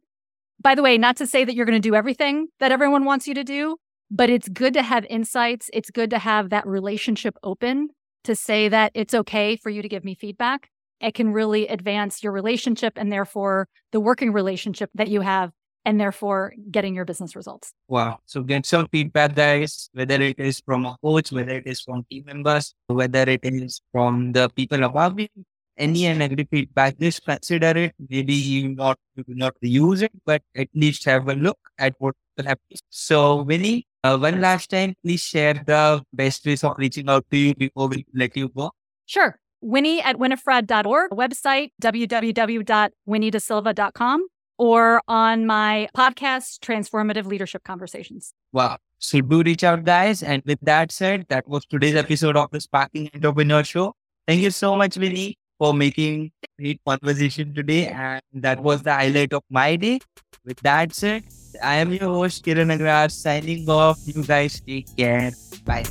By 0.61 0.75
the 0.75 0.83
way, 0.83 0.97
not 0.97 1.17
to 1.17 1.27
say 1.27 1.43
that 1.43 1.55
you're 1.55 1.65
going 1.65 1.81
to 1.81 1.89
do 1.89 1.95
everything 1.95 2.47
that 2.59 2.71
everyone 2.71 3.03
wants 3.03 3.27
you 3.27 3.33
to 3.33 3.43
do, 3.43 3.77
but 4.11 4.29
it's 4.29 4.47
good 4.47 4.73
to 4.75 4.83
have 4.83 5.05
insights. 5.09 5.69
It's 5.73 5.89
good 5.89 6.09
to 6.11 6.19
have 6.19 6.49
that 6.51 6.67
relationship 6.67 7.35
open 7.41 7.89
to 8.23 8.35
say 8.35 8.69
that 8.69 8.91
it's 8.93 9.13
okay 9.13 9.55
for 9.55 9.69
you 9.69 9.81
to 9.81 9.89
give 9.89 10.03
me 10.03 10.15
feedback 10.15 10.69
it 11.05 11.13
can 11.13 11.31
really 11.31 11.67
advance 11.67 12.23
your 12.23 12.33
relationship 12.33 12.93
and 12.97 13.11
therefore 13.11 13.67
the 13.91 13.99
working 13.99 14.33
relationship 14.33 14.89
that 14.95 15.07
you 15.07 15.21
have 15.21 15.51
and 15.85 16.01
therefore 16.01 16.53
getting 16.71 16.95
your 16.95 17.05
business 17.05 17.35
results. 17.35 17.71
Wow. 17.87 18.17
So 18.25 18.41
get 18.41 18.65
some 18.65 18.87
feedback, 18.87 19.35
guys, 19.35 19.89
whether 19.93 20.19
it 20.19 20.39
is 20.39 20.61
from 20.65 20.85
a 20.87 20.97
coach, 21.03 21.31
whether 21.31 21.51
it 21.51 21.67
is 21.67 21.81
from 21.81 22.05
team 22.09 22.23
members, 22.25 22.73
whether 22.87 23.21
it 23.21 23.41
is 23.43 23.81
from 23.91 24.31
the 24.31 24.49
people 24.49 24.83
above 24.83 25.19
you, 25.19 25.27
any 25.77 26.07
and 26.07 26.23
every 26.23 26.47
feedback, 26.49 26.97
just 26.97 27.23
consider 27.23 27.77
it. 27.77 27.93
Maybe 28.09 28.33
you 28.33 28.69
not 28.69 28.97
you 29.15 29.23
not 29.27 29.53
use 29.61 30.01
it, 30.01 30.11
but 30.25 30.41
at 30.55 30.69
least 30.73 31.05
have 31.05 31.29
a 31.29 31.35
look 31.35 31.59
at 31.77 31.93
what 31.99 32.15
will 32.35 32.45
happen. 32.45 32.77
So 32.89 33.43
Winnie, 33.43 33.85
uh, 34.03 34.17
one 34.17 34.41
last 34.41 34.71
time, 34.71 34.95
please 35.03 35.21
share 35.21 35.53
the 35.53 36.01
best 36.11 36.43
ways 36.47 36.63
of 36.63 36.75
reaching 36.79 37.09
out 37.09 37.25
to 37.29 37.37
you 37.37 37.53
before 37.53 37.89
we 37.89 38.05
let 38.11 38.35
you 38.35 38.49
go. 38.49 38.71
Sure. 39.05 39.37
Winnie 39.65 40.01
at 40.01 40.17
winifred.org, 40.19 41.11
website 41.11 41.71
www.winniedasilva.com, 41.81 44.27
or 44.59 45.01
on 45.07 45.47
my 45.47 45.87
podcast, 45.97 46.59
Transformative 46.59 47.25
Leadership 47.25 47.63
Conversations. 47.63 48.35
Wow. 48.53 48.77
So 48.99 49.21
do 49.21 49.41
reach 49.41 49.63
out, 49.63 49.83
guys. 49.83 50.21
And 50.21 50.43
with 50.45 50.59
that 50.61 50.91
said, 50.91 51.25
that 51.29 51.47
was 51.47 51.65
today's 51.65 51.95
episode 51.95 52.37
of 52.37 52.51
the 52.51 52.61
Sparking 52.61 53.09
Entrepreneur 53.15 53.63
Show. 53.63 53.95
Thank 54.27 54.41
you 54.41 54.51
so 54.51 54.75
much, 54.75 54.97
Winnie, 54.97 55.35
for 55.57 55.73
making 55.73 56.31
great 56.59 56.79
conversation 56.87 57.55
today. 57.55 57.87
And 57.87 58.21
that 58.33 58.61
was 58.61 58.83
the 58.83 58.93
highlight 58.93 59.33
of 59.33 59.41
my 59.49 59.77
day. 59.77 59.97
With 60.45 60.59
that 60.61 60.93
said, 60.93 61.23
I 61.63 61.77
am 61.77 61.91
your 61.91 62.09
host, 62.09 62.45
Kiran 62.45 62.77
Agrawal, 62.77 63.09
signing 63.11 63.67
off. 63.67 63.97
You 64.05 64.23
guys 64.23 64.61
take 64.61 64.95
care. 64.95 65.31
Bye. 65.65 65.85